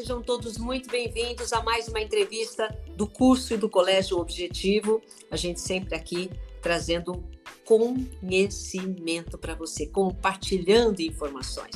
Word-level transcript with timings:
sejam 0.00 0.22
todos 0.22 0.56
muito 0.56 0.88
bem-vindos 0.88 1.52
a 1.52 1.62
mais 1.62 1.86
uma 1.86 2.00
entrevista 2.00 2.74
do 2.96 3.06
curso 3.06 3.52
e 3.52 3.58
do 3.58 3.68
Colégio 3.68 4.16
Objetivo. 4.16 5.02
A 5.30 5.36
gente 5.36 5.60
sempre 5.60 5.94
aqui 5.94 6.30
trazendo 6.62 7.22
conhecimento 7.66 9.36
para 9.36 9.54
você, 9.54 9.86
compartilhando 9.86 11.00
informações. 11.00 11.74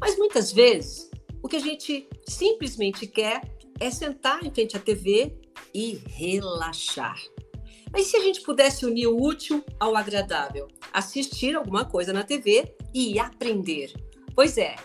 Mas 0.00 0.16
muitas 0.16 0.52
vezes 0.52 1.10
o 1.42 1.48
que 1.48 1.56
a 1.56 1.60
gente 1.60 2.08
simplesmente 2.28 3.08
quer 3.08 3.40
é 3.80 3.90
sentar 3.90 4.44
em 4.44 4.54
frente 4.54 4.76
à 4.76 4.80
TV 4.80 5.36
e 5.74 6.00
relaxar. 6.06 7.20
Mas 7.92 8.06
se 8.06 8.16
a 8.16 8.20
gente 8.20 8.40
pudesse 8.42 8.86
unir 8.86 9.08
o 9.08 9.20
útil 9.20 9.64
ao 9.80 9.96
agradável, 9.96 10.68
assistir 10.92 11.56
alguma 11.56 11.84
coisa 11.84 12.12
na 12.12 12.22
TV 12.22 12.72
e 12.94 13.18
aprender? 13.18 13.92
Pois 14.32 14.56
é, 14.56 14.76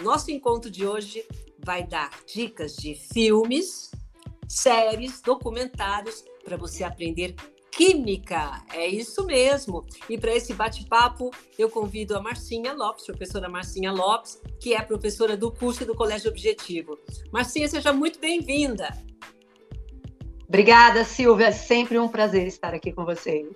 nosso 0.00 0.30
encontro 0.30 0.70
de 0.70 0.86
hoje 0.86 1.26
vai 1.64 1.86
dar 1.86 2.10
dicas 2.26 2.76
de 2.76 2.94
filmes, 2.94 3.90
séries, 4.48 5.20
documentários 5.20 6.24
para 6.44 6.56
você 6.56 6.84
aprender 6.84 7.34
Química, 7.70 8.62
é 8.74 8.86
isso 8.86 9.24
mesmo. 9.24 9.86
E 10.08 10.18
para 10.18 10.34
esse 10.34 10.52
bate-papo, 10.52 11.30
eu 11.58 11.70
convido 11.70 12.16
a 12.16 12.20
Marcinha 12.20 12.72
Lopes, 12.72 13.06
professora 13.06 13.48
Marcinha 13.48 13.92
Lopes, 13.92 14.40
que 14.60 14.74
é 14.74 14.82
professora 14.82 15.36
do 15.36 15.52
curso 15.52 15.86
do 15.86 15.94
Colégio 15.94 16.30
Objetivo. 16.30 16.98
Marcinha, 17.32 17.68
seja 17.68 17.92
muito 17.92 18.18
bem-vinda. 18.18 18.88
Obrigada, 20.48 21.04
Silvia. 21.04 21.46
É 21.46 21.52
sempre 21.52 21.98
um 21.98 22.08
prazer 22.08 22.46
estar 22.46 22.74
aqui 22.74 22.92
com 22.92 23.04
você. 23.04 23.48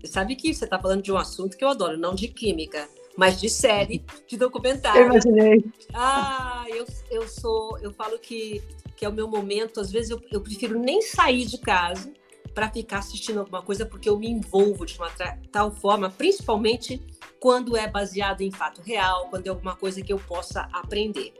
Você 0.00 0.12
sabe 0.12 0.34
que 0.34 0.54
você 0.54 0.64
está 0.64 0.78
falando 0.78 1.02
de 1.02 1.12
um 1.12 1.16
assunto 1.16 1.56
que 1.56 1.64
eu 1.64 1.68
adoro, 1.68 1.98
não 1.98 2.14
de 2.14 2.28
química, 2.28 2.88
mas 3.16 3.40
de 3.40 3.48
série, 3.48 4.04
de 4.26 4.36
documentário. 4.36 5.02
Eu 5.02 5.06
imaginei. 5.06 5.64
Ah, 5.94 6.64
eu, 6.68 6.86
eu 7.10 7.28
sou, 7.28 7.78
eu 7.78 7.92
falo 7.92 8.18
que, 8.18 8.62
que 8.96 9.04
é 9.04 9.08
o 9.08 9.12
meu 9.12 9.26
momento. 9.28 9.80
Às 9.80 9.90
vezes 9.90 10.10
eu, 10.10 10.20
eu 10.30 10.40
prefiro 10.40 10.78
nem 10.78 11.00
sair 11.02 11.46
de 11.46 11.58
casa 11.58 12.12
para 12.54 12.70
ficar 12.70 12.98
assistindo 12.98 13.40
alguma 13.40 13.60
coisa, 13.60 13.84
porque 13.84 14.08
eu 14.08 14.18
me 14.18 14.30
envolvo 14.30 14.86
de 14.86 14.96
uma 14.96 15.10
tal 15.52 15.70
forma, 15.70 16.08
principalmente 16.08 17.02
quando 17.38 17.76
é 17.76 17.86
baseado 17.86 18.40
em 18.40 18.50
fato 18.50 18.80
real, 18.80 19.28
quando 19.28 19.46
é 19.46 19.50
alguma 19.50 19.76
coisa 19.76 20.00
que 20.00 20.12
eu 20.12 20.18
possa 20.18 20.62
aprender. 20.72 21.34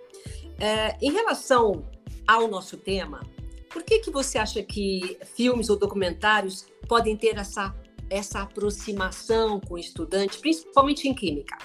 É, 0.59 0.97
em 1.01 1.11
relação 1.11 1.87
ao 2.27 2.49
nosso 2.49 2.77
tema, 2.77 3.23
por 3.71 3.83
que, 3.83 3.99
que 4.01 4.11
você 4.11 4.39
acha 4.39 4.63
que 4.63 5.19
filmes 5.35 5.71
ou 5.71 5.77
documentários 5.77 6.67
podem 6.87 7.17
ter 7.17 7.37
essa, 7.39 7.75
essa 8.11 8.43
aproximação 8.43 9.61
com 9.61 9.75
o 9.75 9.79
estudante, 9.79 10.39
principalmente 10.39 11.09
em 11.09 11.15
química? 11.15 11.57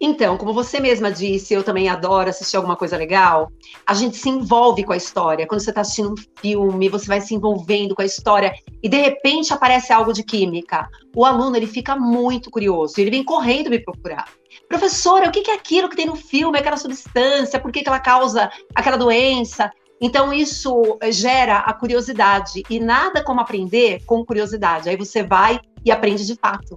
Então, 0.00 0.36
como 0.36 0.52
você 0.52 0.80
mesma 0.80 1.10
disse, 1.10 1.54
eu 1.54 1.62
também 1.62 1.88
adoro 1.88 2.28
assistir 2.28 2.56
alguma 2.56 2.76
coisa 2.76 2.96
legal. 2.96 3.50
A 3.86 3.94
gente 3.94 4.16
se 4.16 4.28
envolve 4.28 4.84
com 4.84 4.92
a 4.92 4.96
história. 4.96 5.46
Quando 5.46 5.60
você 5.60 5.70
está 5.70 5.80
assistindo 5.80 6.12
um 6.12 6.40
filme, 6.40 6.88
você 6.88 7.06
vai 7.06 7.20
se 7.20 7.34
envolvendo 7.34 7.94
com 7.94 8.02
a 8.02 8.04
história 8.04 8.52
e 8.82 8.88
de 8.88 8.98
repente 8.98 9.52
aparece 9.52 9.92
algo 9.92 10.12
de 10.12 10.22
química. 10.22 10.88
O 11.16 11.24
aluno 11.24 11.56
ele 11.56 11.66
fica 11.66 11.96
muito 11.96 12.50
curioso, 12.50 12.94
ele 12.98 13.10
vem 13.10 13.24
correndo 13.24 13.70
me 13.70 13.78
procurar. 13.78 14.28
Professora, 14.68 15.28
o 15.28 15.32
que 15.32 15.50
é 15.50 15.54
aquilo 15.54 15.88
que 15.88 15.96
tem 15.96 16.06
no 16.06 16.16
filme, 16.16 16.58
aquela 16.58 16.76
substância? 16.76 17.60
Por 17.60 17.72
que, 17.72 17.82
ela 17.86 18.00
causa 18.00 18.50
aquela 18.74 18.96
doença? 18.96 19.70
Então, 20.00 20.32
isso 20.32 20.98
gera 21.10 21.58
a 21.58 21.72
curiosidade. 21.72 22.62
E 22.68 22.78
nada 22.80 23.22
como 23.22 23.40
aprender 23.40 24.04
com 24.04 24.24
curiosidade. 24.24 24.88
Aí 24.88 24.96
você 24.96 25.22
vai 25.22 25.60
e 25.84 25.90
aprende 25.90 26.26
de 26.26 26.34
fato. 26.34 26.76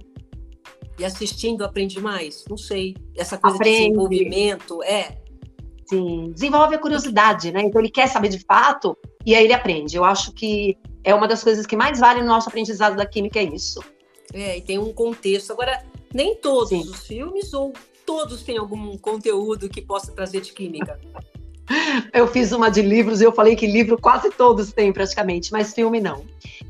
E 0.98 1.04
assistindo 1.04 1.64
aprende 1.64 2.00
mais? 2.00 2.44
Não 2.48 2.56
sei. 2.56 2.96
Essa 3.16 3.38
coisa 3.38 3.56
aprende. 3.56 3.76
de 3.76 3.84
desenvolvimento, 3.84 4.82
é. 4.82 5.18
Sim, 5.88 6.32
desenvolve 6.34 6.74
a 6.74 6.78
curiosidade, 6.78 7.50
né? 7.50 7.62
Então 7.62 7.80
ele 7.80 7.90
quer 7.90 8.08
saber 8.08 8.28
de 8.28 8.40
fato 8.40 8.96
e 9.24 9.34
aí 9.34 9.44
ele 9.44 9.54
aprende. 9.54 9.96
Eu 9.96 10.04
acho 10.04 10.32
que 10.32 10.76
é 11.02 11.14
uma 11.14 11.26
das 11.26 11.42
coisas 11.42 11.64
que 11.64 11.76
mais 11.76 11.98
vale 11.98 12.20
no 12.20 12.26
nosso 12.26 12.48
aprendizado 12.48 12.96
da 12.96 13.06
química 13.06 13.38
é 13.38 13.44
isso. 13.44 13.80
É, 14.34 14.58
e 14.58 14.60
tem 14.60 14.78
um 14.78 14.92
contexto. 14.92 15.52
Agora, 15.52 15.82
nem 16.12 16.34
todos 16.34 16.68
Sim. 16.68 16.80
os 16.80 17.06
filmes 17.06 17.54
ou 17.54 17.72
todos 18.04 18.42
têm 18.42 18.58
algum 18.58 18.98
conteúdo 18.98 19.68
que 19.68 19.80
possa 19.80 20.12
trazer 20.12 20.40
de 20.40 20.52
química? 20.52 21.00
Eu 22.12 22.26
fiz 22.26 22.52
uma 22.52 22.70
de 22.70 22.82
livros 22.82 23.20
e 23.20 23.24
eu 23.24 23.32
falei 23.32 23.54
que 23.54 23.66
livro 23.66 23.98
quase 24.00 24.30
todos 24.30 24.72
têm 24.72 24.92
praticamente, 24.92 25.52
mas 25.52 25.74
filme 25.74 26.00
não. 26.00 26.24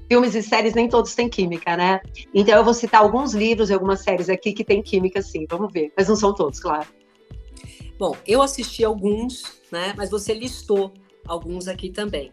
Filmes 0.09 0.35
e 0.35 0.43
séries 0.43 0.75
nem 0.75 0.89
todos 0.89 1.15
têm 1.15 1.29
química, 1.29 1.77
né? 1.77 2.01
Então 2.35 2.57
eu 2.57 2.65
vou 2.65 2.75
citar 2.75 3.03
alguns 3.03 3.35
livros 3.35 3.71
e 3.71 3.75
algumas 3.75 4.01
séries 4.01 4.29
aqui 4.29 4.53
que 4.53 4.65
tem 4.65 4.83
química 4.83 5.23
sim, 5.23 5.47
vamos 5.49 5.73
ver. 5.73 5.93
Mas 5.97 6.09
não 6.09 6.17
são 6.17 6.35
todos, 6.35 6.59
claro. 6.59 6.89
Bom, 7.99 8.17
eu 8.27 8.43
assisti 8.43 8.85
alguns, 8.85 9.43
né? 9.71 9.93
Mas 9.97 10.11
você 10.11 10.33
listou 10.33 10.93
alguns 11.27 11.69
aqui 11.69 11.91
também. 11.91 12.33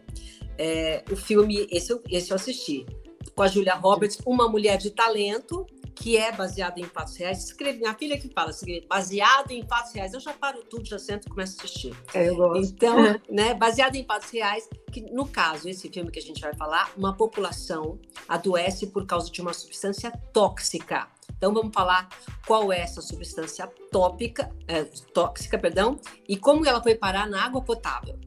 É, 0.58 1.04
o 1.10 1.16
filme, 1.16 1.66
esse, 1.70 1.98
esse 2.10 2.30
eu 2.30 2.36
assisti, 2.36 2.86
com 3.34 3.42
a 3.42 3.48
Julia 3.48 3.74
Roberts, 3.74 4.18
Uma 4.24 4.48
Mulher 4.48 4.78
de 4.78 4.90
Talento, 4.90 5.66
que 5.96 6.16
é 6.16 6.30
baseado 6.30 6.78
em 6.78 6.84
fatos 6.84 7.16
reais. 7.16 7.42
Escreve, 7.44 7.78
minha 7.78 7.94
filha 7.94 8.18
que 8.18 8.28
fala, 8.28 8.52
baseado 8.88 9.50
em 9.50 9.66
fatos 9.66 9.92
reais. 9.92 10.12
Eu 10.12 10.20
já 10.20 10.32
paro 10.32 10.62
tudo, 10.62 10.84
já 10.84 10.98
sento 10.98 11.26
e 11.26 11.30
começo 11.30 11.56
a 11.58 11.64
assistir. 11.64 11.96
É, 12.14 12.28
eu 12.28 12.36
gosto. 12.36 12.72
Então, 12.74 12.96
né, 13.28 13.54
baseado 13.54 13.96
em 13.96 14.04
fatos 14.04 14.30
reais, 14.30 14.68
que 14.92 15.00
no 15.00 15.26
caso, 15.26 15.68
esse 15.68 15.88
filme 15.88 16.10
que 16.10 16.18
a 16.18 16.22
gente 16.22 16.40
vai 16.40 16.54
falar, 16.54 16.92
uma 16.96 17.16
população 17.16 17.98
adoece 18.28 18.86
por 18.88 19.06
causa 19.06 19.30
de 19.30 19.40
uma 19.40 19.54
substância 19.54 20.12
tóxica. 20.32 21.08
Então 21.36 21.52
vamos 21.52 21.74
falar 21.74 22.08
qual 22.46 22.72
é 22.72 22.80
essa 22.80 23.00
substância 23.00 23.66
tópica, 23.90 24.50
é, 24.68 24.84
tóxica, 25.12 25.58
perdão, 25.58 25.98
e 26.28 26.36
como 26.36 26.64
ela 26.66 26.82
foi 26.82 26.94
parar 26.94 27.26
na 27.26 27.44
água 27.44 27.62
potável. 27.62 28.18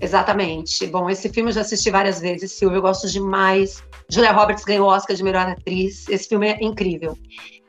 Exatamente. 0.00 0.86
Bom, 0.86 1.08
esse 1.08 1.28
filme 1.30 1.50
eu 1.50 1.54
já 1.54 1.62
assisti 1.62 1.90
várias 1.90 2.20
vezes, 2.20 2.52
Silvia, 2.52 2.78
eu 2.78 2.82
gosto 2.82 3.08
demais. 3.08 3.82
Julia 4.08 4.32
Roberts 4.32 4.64
ganhou 4.64 4.86
o 4.86 4.90
Oscar 4.90 5.16
de 5.16 5.22
melhor 5.22 5.46
atriz. 5.46 6.06
Esse 6.08 6.28
filme 6.28 6.48
é 6.48 6.58
incrível. 6.62 7.16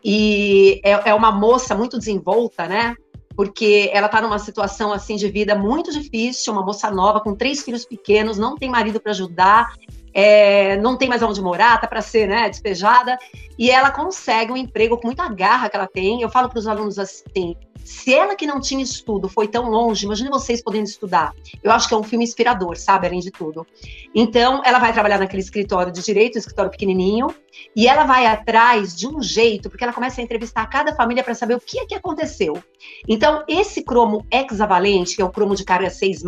E 0.04 0.82
é, 0.84 1.10
é 1.10 1.14
uma 1.14 1.32
moça 1.32 1.74
muito 1.74 1.98
desenvolta, 1.98 2.68
né? 2.68 2.96
Porque 3.36 3.90
ela 3.94 4.08
está 4.08 4.22
numa 4.22 4.40
situação 4.40 4.92
assim 4.92 5.16
de 5.16 5.30
vida 5.30 5.56
muito 5.56 5.92
difícil, 5.92 6.52
uma 6.54 6.64
moça 6.64 6.90
nova 6.90 7.22
com 7.22 7.36
três 7.36 7.62
filhos 7.62 7.86
pequenos, 7.86 8.38
não 8.38 8.56
tem 8.56 8.70
marido 8.70 9.00
para 9.00 9.12
ajudar, 9.12 9.72
é, 10.14 10.76
não 10.78 10.98
tem 10.98 11.08
mais 11.08 11.22
onde 11.22 11.40
morar, 11.40 11.80
tá 11.80 11.88
para 11.88 12.02
ser 12.02 12.28
né, 12.28 12.50
despejada, 12.50 13.18
e 13.58 13.70
ela 13.70 13.92
consegue 13.92 14.52
um 14.52 14.58
emprego 14.58 14.98
com 14.98 15.08
muita 15.08 15.30
garra 15.30 15.70
que 15.70 15.76
ela 15.76 15.88
tem. 15.88 16.22
Eu 16.22 16.30
falo 16.30 16.50
para 16.50 16.58
os 16.58 16.68
alunos 16.68 16.98
assim: 16.98 17.56
se 17.88 18.14
ela 18.14 18.36
que 18.36 18.46
não 18.46 18.60
tinha 18.60 18.84
estudo 18.84 19.30
foi 19.30 19.48
tão 19.48 19.70
longe, 19.70 20.06
imagine 20.06 20.30
vocês 20.30 20.62
podendo 20.62 20.84
estudar. 20.84 21.34
Eu 21.64 21.72
acho 21.72 21.88
que 21.88 21.94
é 21.94 21.98
um 21.98 22.04
filme 22.04 22.26
inspirador, 22.26 22.76
sabe, 22.76 23.08
além 23.08 23.22
de 23.22 23.32
tudo. 23.32 23.66
Então, 24.14 24.62
ela 24.66 24.78
vai 24.78 24.92
trabalhar 24.92 25.18
naquele 25.18 25.42
escritório 25.42 25.90
de 25.90 26.04
direito, 26.04 26.36
um 26.36 26.40
escritório 26.40 26.70
pequenininho, 26.70 27.34
e 27.74 27.88
ela 27.88 28.04
vai 28.04 28.26
atrás 28.26 28.94
de 28.94 29.08
um 29.08 29.22
jeito, 29.22 29.70
porque 29.70 29.86
ela 29.86 29.94
começa 29.94 30.20
a 30.20 30.24
entrevistar 30.24 30.68
cada 30.68 30.94
família 30.96 31.24
para 31.24 31.34
saber 31.34 31.56
o 31.56 31.62
que 31.62 31.80
é 31.80 31.86
que 31.86 31.96
aconteceu. 31.96 32.62
Então, 33.08 33.46
esse 33.48 33.82
cromo 33.82 34.28
hexavalente, 34.30 35.16
que 35.16 35.22
é 35.22 35.26
o 35.26 35.32
cromo 35.32 35.56
de 35.56 35.64
carga 35.64 35.88
6+, 35.88 36.24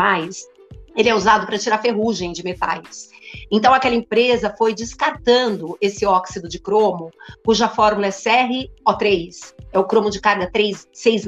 ele 0.95 1.09
é 1.09 1.15
usado 1.15 1.45
para 1.45 1.57
tirar 1.57 1.79
ferrugem 1.79 2.31
de 2.31 2.43
metais. 2.43 3.09
Então, 3.51 3.73
aquela 3.73 3.95
empresa 3.95 4.53
foi 4.57 4.73
descartando 4.73 5.77
esse 5.79 6.05
óxido 6.05 6.47
de 6.47 6.59
cromo, 6.59 7.11
cuja 7.45 7.69
fórmula 7.69 8.07
é 8.07 8.09
CrO3, 8.09 9.53
é 9.71 9.79
o 9.79 9.85
cromo 9.85 10.09
de 10.09 10.19
carga 10.19 10.49
3, 10.51 10.87
6, 10.91 11.25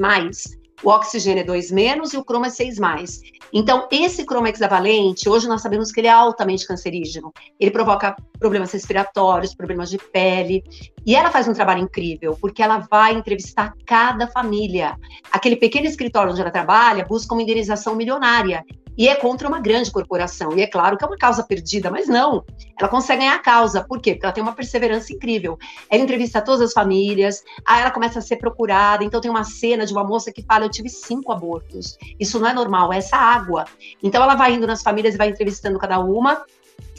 o 0.82 0.90
oxigênio 0.90 1.42
é 1.42 1.44
2 1.44 1.70
menos 1.70 2.12
e 2.12 2.16
o 2.16 2.24
cromo 2.24 2.46
é 2.46 2.50
6 2.50 2.78
mais. 2.78 3.20
Então, 3.52 3.86
esse 3.90 4.24
cromo 4.24 4.46
hexavalente, 4.46 5.28
hoje 5.28 5.46
nós 5.46 5.60
sabemos 5.60 5.92
que 5.92 6.00
ele 6.00 6.08
é 6.08 6.10
altamente 6.10 6.66
cancerígeno. 6.66 7.32
Ele 7.60 7.70
provoca 7.70 8.16
problemas 8.38 8.72
respiratórios, 8.72 9.54
problemas 9.54 9.90
de 9.90 9.98
pele. 9.98 10.64
E 11.06 11.14
ela 11.14 11.30
faz 11.30 11.46
um 11.46 11.52
trabalho 11.52 11.82
incrível, 11.82 12.36
porque 12.40 12.62
ela 12.62 12.78
vai 12.90 13.12
entrevistar 13.12 13.74
cada 13.86 14.26
família. 14.26 14.96
Aquele 15.30 15.56
pequeno 15.56 15.86
escritório 15.86 16.32
onde 16.32 16.40
ela 16.40 16.50
trabalha 16.50 17.04
busca 17.04 17.34
uma 17.34 17.42
indenização 17.42 17.94
milionária 17.94 18.64
e 18.96 19.08
é 19.08 19.14
contra 19.14 19.48
uma 19.48 19.60
grande 19.60 19.90
corporação. 19.90 20.56
E 20.56 20.62
é 20.62 20.66
claro 20.66 20.96
que 20.96 21.04
é 21.04 21.06
uma 21.06 21.16
causa 21.16 21.42
perdida, 21.42 21.90
mas 21.90 22.08
não. 22.08 22.44
Ela 22.78 22.88
consegue 22.88 23.20
ganhar 23.20 23.34
a 23.34 23.38
causa. 23.38 23.84
Por 23.84 24.00
quê? 24.00 24.12
Porque 24.12 24.26
ela 24.26 24.32
tem 24.32 24.42
uma 24.42 24.54
perseverança 24.54 25.12
incrível. 25.12 25.58
Ela 25.88 26.02
entrevista 26.02 26.40
todas 26.40 26.60
as 26.60 26.72
famílias, 26.72 27.42
aí 27.64 27.80
ela 27.80 27.90
começa 27.90 28.18
a 28.18 28.22
ser 28.22 28.36
procurada. 28.36 29.04
Então 29.04 29.20
tem 29.20 29.30
uma 29.30 29.44
cena 29.44 29.86
de 29.86 29.92
uma 29.92 30.04
moça 30.04 30.32
que 30.32 30.42
fala: 30.42 30.66
Eu 30.66 30.70
tive 30.70 30.88
cinco 30.88 31.32
abortos. 31.32 31.96
Isso 32.18 32.38
não 32.38 32.48
é 32.48 32.52
normal, 32.52 32.92
é 32.92 32.98
essa 32.98 33.16
água. 33.16 33.64
Então 34.02 34.22
ela 34.22 34.34
vai 34.34 34.54
indo 34.54 34.66
nas 34.66 34.82
famílias 34.82 35.14
e 35.14 35.18
vai 35.18 35.28
entrevistando 35.28 35.78
cada 35.78 35.98
uma. 35.98 36.44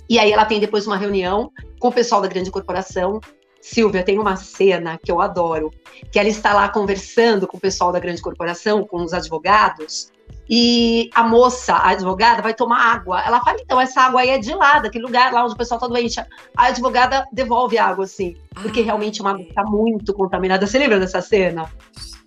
E 0.09 0.19
aí 0.19 0.31
ela 0.31 0.45
tem 0.45 0.59
depois 0.59 0.85
uma 0.85 0.97
reunião 0.97 1.51
com 1.79 1.87
o 1.87 1.91
pessoal 1.91 2.21
da 2.21 2.27
grande 2.27 2.51
corporação. 2.51 3.19
Silvia, 3.63 4.03
tem 4.03 4.19
uma 4.19 4.35
cena 4.35 4.99
que 5.01 5.09
eu 5.09 5.21
adoro, 5.21 5.71
que 6.11 6.19
ela 6.19 6.27
está 6.27 6.53
lá 6.53 6.67
conversando 6.67 7.47
com 7.47 7.55
o 7.55 7.59
pessoal 7.59 7.93
da 7.93 7.99
grande 7.99 8.21
corporação, 8.21 8.85
com 8.85 9.01
os 9.01 9.13
advogados, 9.13 10.11
e 10.49 11.09
a 11.15 11.23
moça, 11.23 11.73
a 11.73 11.91
advogada, 11.91 12.41
vai 12.41 12.53
tomar 12.53 12.93
água. 12.93 13.23
Ela 13.25 13.39
fala, 13.39 13.57
então, 13.61 13.79
essa 13.79 14.01
água 14.01 14.19
aí 14.19 14.31
é 14.31 14.37
de 14.37 14.53
lá, 14.53 14.79
daquele 14.79 15.05
lugar 15.05 15.31
lá 15.31 15.45
onde 15.45 15.53
o 15.53 15.57
pessoal 15.57 15.79
tá 15.79 15.87
doente. 15.87 16.19
A 16.57 16.65
advogada 16.65 17.25
devolve 17.31 17.77
a 17.77 17.85
água, 17.85 18.03
assim, 18.03 18.35
porque 18.61 18.81
realmente 18.81 19.21
uma 19.21 19.31
água 19.31 19.43
está 19.43 19.63
muito 19.63 20.13
contaminada. 20.13 20.67
Você 20.67 20.77
lembra 20.77 20.99
dessa 20.99 21.21
cena? 21.21 21.71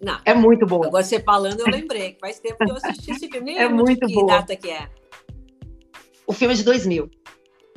Não. 0.00 0.18
É 0.24 0.32
muito 0.32 0.64
bom. 0.64 0.84
Agora 0.84 1.04
você 1.04 1.20
falando, 1.20 1.60
eu 1.60 1.66
lembrei 1.66 2.12
que 2.12 2.20
faz 2.20 2.40
tempo 2.40 2.56
que 2.64 2.70
eu 2.70 2.76
assisti 2.76 3.10
esse 3.10 3.28
filme. 3.28 3.52
Nem 3.52 3.58
é 3.58 3.68
muito 3.68 4.06
que 4.06 4.14
bom. 4.14 4.24
data 4.24 4.56
que 4.56 4.70
é. 4.70 4.88
O 6.26 6.32
filme 6.32 6.54
é 6.54 6.56
de 6.56 6.64
2000. 6.64 7.10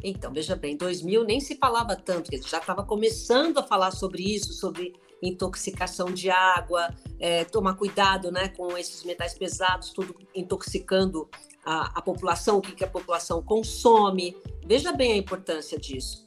Então, 0.03 0.31
veja 0.31 0.55
bem, 0.55 0.77
2000 0.77 1.23
nem 1.23 1.39
se 1.39 1.55
falava 1.55 1.95
tanto, 1.95 2.31
já 2.47 2.57
estava 2.59 2.83
começando 2.83 3.57
a 3.57 3.63
falar 3.63 3.91
sobre 3.91 4.23
isso, 4.23 4.53
sobre 4.53 4.93
intoxicação 5.21 6.11
de 6.11 6.29
água, 6.29 6.89
é, 7.19 7.43
tomar 7.43 7.75
cuidado 7.75 8.31
né, 8.31 8.49
com 8.49 8.77
esses 8.77 9.03
metais 9.03 9.33
pesados, 9.33 9.91
tudo 9.91 10.15
intoxicando 10.33 11.29
a, 11.65 11.99
a 11.99 12.01
população, 12.01 12.57
o 12.57 12.61
que, 12.61 12.73
que 12.73 12.83
a 12.83 12.89
população 12.89 13.43
consome. 13.43 14.35
Veja 14.65 14.91
bem 14.91 15.11
a 15.13 15.17
importância 15.17 15.77
disso. 15.77 16.23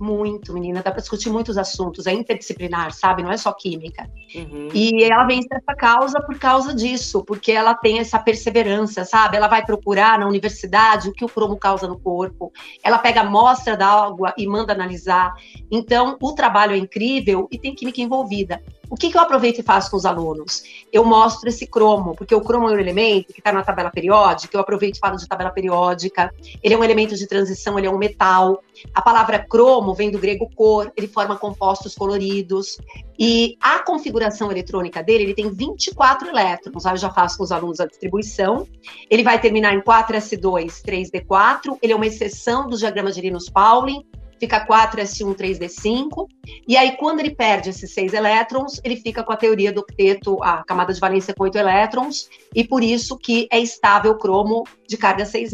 Muito, 0.00 0.52
menina, 0.52 0.82
dá 0.82 0.90
para 0.90 1.00
discutir 1.00 1.30
muitos 1.30 1.56
assuntos, 1.56 2.06
é 2.06 2.12
interdisciplinar, 2.12 2.92
sabe? 2.92 3.22
Não 3.22 3.30
é 3.30 3.36
só 3.36 3.52
química. 3.52 4.08
Uhum. 4.34 4.68
E 4.74 5.04
ela 5.04 5.24
vence 5.24 5.48
essa 5.50 5.74
causa 5.74 6.20
por 6.20 6.38
causa 6.38 6.74
disso, 6.74 7.24
porque 7.24 7.52
ela 7.52 7.74
tem 7.74 7.98
essa 7.98 8.18
perseverança, 8.18 9.04
sabe? 9.04 9.36
Ela 9.36 9.48
vai 9.48 9.64
procurar 9.64 10.18
na 10.18 10.26
universidade 10.26 11.08
o 11.08 11.12
que 11.12 11.24
o 11.24 11.28
cromo 11.28 11.56
causa 11.56 11.86
no 11.86 11.98
corpo, 11.98 12.52
ela 12.82 12.98
pega 12.98 13.20
a 13.20 13.26
amostra 13.26 13.76
da 13.76 13.86
água 13.86 14.34
e 14.36 14.46
manda 14.46 14.72
analisar. 14.72 15.32
Então, 15.70 16.16
o 16.20 16.32
trabalho 16.32 16.74
é 16.74 16.78
incrível 16.78 17.48
e 17.50 17.58
tem 17.58 17.74
química 17.74 18.00
envolvida. 18.00 18.62
O 18.88 18.96
que, 18.96 19.10
que 19.10 19.16
eu 19.16 19.20
aproveito 19.20 19.58
e 19.58 19.62
faço 19.62 19.90
com 19.90 19.96
os 19.96 20.04
alunos? 20.04 20.62
Eu 20.92 21.04
mostro 21.04 21.48
esse 21.48 21.66
cromo, 21.66 22.14
porque 22.14 22.34
o 22.34 22.40
cromo 22.40 22.68
é 22.68 22.72
um 22.72 22.78
elemento 22.78 23.32
que 23.32 23.40
está 23.40 23.52
na 23.52 23.62
tabela 23.62 23.90
periódica, 23.90 24.56
eu 24.56 24.60
aproveito 24.60 24.96
e 24.96 24.98
falo 24.98 25.16
de 25.16 25.26
tabela 25.26 25.50
periódica, 25.50 26.32
ele 26.62 26.74
é 26.74 26.78
um 26.78 26.84
elemento 26.84 27.16
de 27.16 27.26
transição, 27.26 27.78
ele 27.78 27.86
é 27.86 27.90
um 27.90 27.98
metal. 27.98 28.62
A 28.92 29.00
palavra 29.00 29.38
cromo 29.38 29.94
vem 29.94 30.10
do 30.10 30.18
grego 30.18 30.50
cor, 30.54 30.92
ele 30.96 31.08
forma 31.08 31.36
compostos 31.36 31.94
coloridos, 31.94 32.78
e 33.18 33.56
a 33.60 33.78
configuração 33.78 34.50
eletrônica 34.50 35.02
dele, 35.02 35.24
ele 35.24 35.34
tem 35.34 35.50
24 35.50 36.28
elétrons, 36.28 36.84
eu 36.84 36.96
já 36.96 37.10
faço 37.10 37.38
com 37.38 37.44
os 37.44 37.52
alunos 37.52 37.80
a 37.80 37.86
distribuição, 37.86 38.66
ele 39.08 39.22
vai 39.22 39.40
terminar 39.40 39.74
em 39.74 39.80
4s2, 39.80 40.82
3d4, 40.84 41.78
ele 41.80 41.92
é 41.92 41.96
uma 41.96 42.06
exceção 42.06 42.68
dos 42.68 42.80
diagramas 42.80 43.14
de 43.14 43.20
Linus-Pauling, 43.22 44.04
fica 44.38 44.66
4s1, 44.66 45.34
3d5. 45.34 46.28
E 46.66 46.76
aí, 46.76 46.96
quando 46.96 47.20
ele 47.20 47.34
perde 47.34 47.70
esses 47.70 47.92
seis 47.92 48.12
elétrons, 48.12 48.80
ele 48.84 48.96
fica 48.96 49.22
com 49.22 49.32
a 49.32 49.36
teoria 49.36 49.72
do 49.72 49.80
octeto, 49.80 50.42
a 50.42 50.64
camada 50.64 50.92
de 50.92 51.00
valência 51.00 51.34
com 51.34 51.44
oito 51.44 51.58
elétrons, 51.58 52.28
e 52.54 52.64
por 52.64 52.82
isso 52.82 53.16
que 53.16 53.46
é 53.50 53.58
estável 53.58 54.12
o 54.12 54.18
cromo 54.18 54.64
de 54.88 54.96
carga 54.96 55.24
6 55.24 55.52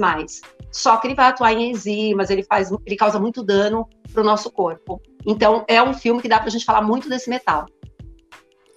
Só 0.71 0.97
que 0.97 1.07
ele 1.07 1.15
vai 1.15 1.27
atuar 1.27 1.53
em 1.53 1.71
enzimas, 1.71 2.31
ele 2.31 2.43
faz, 2.43 2.71
ele 2.85 2.97
causa 2.97 3.19
muito 3.19 3.43
dano 3.43 3.89
para 4.13 4.23
o 4.23 4.25
nosso 4.25 4.51
corpo. 4.51 5.01
Então, 5.27 5.65
é 5.69 5.83
um 5.83 5.95
filme 5.95 6.23
que 6.23 6.29
dá 6.29 6.39
para 6.39 6.49
a 6.49 6.51
gente 6.51 6.65
falar 6.65 6.83
muito 6.83 7.09
desse 7.09 7.29
metal. 7.29 7.67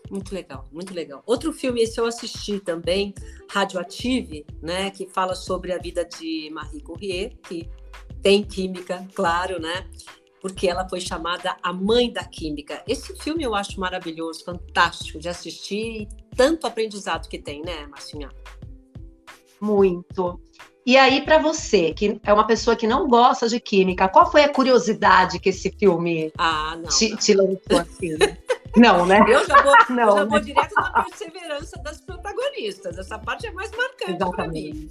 Muito 0.10 0.36
legal, 0.36 0.66
muito 0.72 0.94
legal. 0.94 1.24
Outro 1.26 1.52
filme, 1.52 1.82
esse 1.82 2.00
eu 2.00 2.06
assisti 2.06 2.60
também, 2.60 3.16
Radioactive, 3.50 4.46
né, 4.62 4.92
que 4.92 5.08
fala 5.08 5.34
sobre 5.34 5.72
a 5.72 5.78
vida 5.80 6.06
de 6.06 6.52
Marie 6.54 6.82
Curie, 6.82 7.36
que 7.48 7.68
tem 8.24 8.42
química, 8.42 9.06
claro, 9.14 9.60
né? 9.60 9.86
Porque 10.42 10.68
ela 10.68 10.88
foi 10.88 11.00
chamada 11.00 11.56
a 11.62 11.72
mãe 11.72 12.12
da 12.12 12.24
química. 12.24 12.82
Esse 12.88 13.16
filme 13.18 13.44
eu 13.44 13.54
acho 13.54 13.80
maravilhoso, 13.80 14.44
fantástico 14.44 15.20
de 15.20 15.30
assistir, 15.30 16.08
tanto 16.36 16.66
aprendizado 16.66 17.28
que 17.28 17.38
tem, 17.38 17.62
né, 17.62 17.86
Marcinha? 17.88 18.30
Muito. 19.62 20.40
E 20.86 20.98
aí, 20.98 21.24
para 21.24 21.38
você, 21.38 21.94
que 21.94 22.20
é 22.24 22.34
uma 22.34 22.46
pessoa 22.46 22.76
que 22.76 22.86
não 22.86 23.08
gosta 23.08 23.48
de 23.48 23.58
química, 23.60 24.10
qual 24.10 24.30
foi 24.30 24.44
a 24.44 24.50
curiosidade 24.52 25.40
que 25.40 25.50
esse 25.50 25.72
filme 25.72 26.32
ah, 26.38 26.76
não, 26.76 26.90
te, 26.90 27.10
não. 27.10 27.18
te 27.18 27.34
lançou 27.34 27.80
assim? 27.80 28.18
Não, 28.76 29.06
né? 29.06 29.24
Eu 29.28 29.46
já 29.46 29.62
vou, 29.62 29.74
não, 29.90 30.10
eu 30.10 30.18
já 30.18 30.26
vou 30.26 30.40
né? 30.40 30.46
direto 30.46 30.76
na 30.76 31.04
perseverança 31.04 31.78
das 31.84 32.02
protagonistas. 32.02 32.98
Essa 32.98 33.20
parte 33.20 33.48
é 33.48 33.52
mais 33.52 33.72
marcante 33.72 34.36
para 34.36 34.48
mim. 34.48 34.90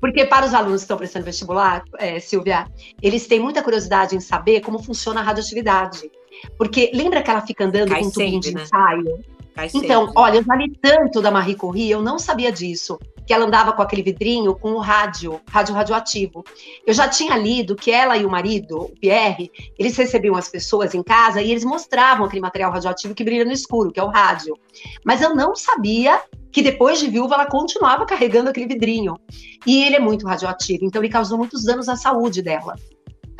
Porque 0.00 0.24
para 0.24 0.46
os 0.46 0.54
alunos 0.54 0.80
que 0.80 0.84
estão 0.84 0.96
prestando 0.96 1.24
vestibular, 1.24 1.82
é, 1.98 2.20
Silvia, 2.20 2.66
eles 3.02 3.26
têm 3.26 3.40
muita 3.40 3.62
curiosidade 3.62 4.14
em 4.14 4.20
saber 4.20 4.60
como 4.60 4.82
funciona 4.82 5.20
a 5.20 5.24
radioatividade. 5.24 6.10
Porque 6.56 6.90
lembra 6.94 7.22
que 7.22 7.30
ela 7.30 7.40
fica 7.40 7.64
andando 7.64 7.90
Cai 7.90 8.02
com 8.02 8.06
um 8.06 8.10
tubinho 8.10 8.40
de 8.40 8.54
né? 8.54 8.62
ensaio? 8.62 9.20
Cai 9.54 9.68
então, 9.74 10.06
sempre. 10.06 10.20
olha, 10.20 10.36
eu 10.38 10.44
já 10.44 10.54
li 10.56 10.70
tanto 10.80 11.20
da 11.20 11.30
Marie 11.30 11.56
Curie, 11.56 11.90
eu 11.90 12.02
não 12.02 12.18
sabia 12.18 12.52
disso 12.52 12.98
que 13.26 13.32
ela 13.32 13.46
andava 13.46 13.72
com 13.72 13.82
aquele 13.82 14.02
vidrinho 14.02 14.54
com 14.54 14.72
o 14.72 14.78
rádio, 14.78 15.40
rádio 15.48 15.74
radioativo. 15.74 16.44
Eu 16.86 16.94
já 16.94 17.08
tinha 17.08 17.36
lido 17.36 17.76
que 17.76 17.90
ela 17.90 18.16
e 18.16 18.24
o 18.24 18.30
marido, 18.30 18.82
o 18.82 18.88
Pierre, 19.00 19.50
eles 19.78 19.96
recebiam 19.96 20.36
as 20.36 20.48
pessoas 20.48 20.94
em 20.94 21.02
casa 21.02 21.40
e 21.40 21.50
eles 21.50 21.64
mostravam 21.64 22.26
aquele 22.26 22.42
material 22.42 22.72
radioativo 22.72 23.14
que 23.14 23.24
brilha 23.24 23.44
no 23.44 23.52
escuro, 23.52 23.90
que 23.90 24.00
é 24.00 24.02
o 24.02 24.08
rádio. 24.08 24.58
Mas 25.04 25.22
eu 25.22 25.34
não 25.34 25.54
sabia 25.54 26.20
que 26.52 26.62
depois 26.62 27.00
de 27.00 27.08
viúva 27.08 27.34
ela 27.34 27.46
continuava 27.46 28.06
carregando 28.06 28.50
aquele 28.50 28.66
vidrinho. 28.66 29.18
E 29.66 29.84
ele 29.84 29.96
é 29.96 30.00
muito 30.00 30.26
radioativo, 30.26 30.84
então 30.84 31.02
ele 31.02 31.10
causou 31.10 31.38
muitos 31.38 31.64
danos 31.64 31.88
à 31.88 31.96
saúde 31.96 32.42
dela 32.42 32.74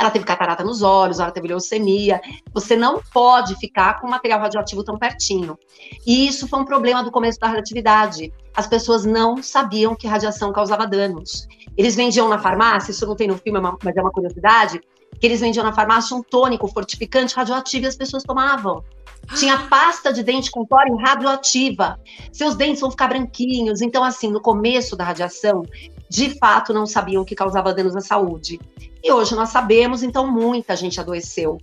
ela 0.04 0.12
teve 0.12 0.24
catarata 0.24 0.62
nos 0.62 0.82
olhos, 0.82 1.18
ela 1.18 1.30
teve 1.30 1.48
leucemia. 1.48 2.20
Você 2.52 2.76
não 2.76 3.00
pode 3.12 3.54
ficar 3.56 4.00
com 4.00 4.08
material 4.08 4.40
radioativo 4.40 4.84
tão 4.84 4.98
pertinho. 4.98 5.58
E 6.06 6.26
isso 6.26 6.46
foi 6.46 6.60
um 6.60 6.64
problema 6.64 7.02
do 7.02 7.10
começo 7.10 7.38
da 7.40 7.46
radioatividade. 7.46 8.32
As 8.54 8.66
pessoas 8.66 9.04
não 9.04 9.42
sabiam 9.42 9.94
que 9.94 10.06
radiação 10.06 10.52
causava 10.52 10.86
danos. 10.86 11.48
Eles 11.76 11.96
vendiam 11.96 12.28
na 12.28 12.38
farmácia, 12.38 12.90
isso 12.90 13.06
não 13.06 13.16
tem 13.16 13.26
no 13.26 13.38
filme, 13.38 13.58
é 13.58 13.62
mas 13.62 13.96
é 13.96 14.00
uma 14.00 14.12
curiosidade, 14.12 14.80
que 15.18 15.26
eles 15.26 15.40
vendiam 15.40 15.64
na 15.64 15.72
farmácia 15.72 16.16
um 16.16 16.22
tônico 16.22 16.68
fortificante 16.68 17.34
radioativo 17.34 17.84
e 17.84 17.88
as 17.88 17.96
pessoas 17.96 18.22
tomavam. 18.22 18.84
Tinha 19.36 19.58
pasta 19.68 20.12
de 20.12 20.22
dente 20.22 20.50
com 20.50 20.66
tório 20.66 20.94
radioativa. 20.96 21.98
Seus 22.30 22.54
dentes 22.54 22.80
vão 22.80 22.90
ficar 22.90 23.08
branquinhos. 23.08 23.80
Então, 23.80 24.04
assim, 24.04 24.30
no 24.30 24.40
começo 24.40 24.96
da 24.96 25.04
radiação, 25.04 25.62
de 26.14 26.38
fato 26.38 26.72
não 26.72 26.86
sabiam 26.86 27.24
que 27.24 27.34
causava 27.34 27.74
danos 27.74 27.96
à 27.96 28.00
saúde. 28.00 28.60
E 29.02 29.10
hoje 29.10 29.34
nós 29.34 29.48
sabemos, 29.48 30.04
então 30.04 30.30
muita 30.30 30.76
gente 30.76 31.00
adoeceu. 31.00 31.58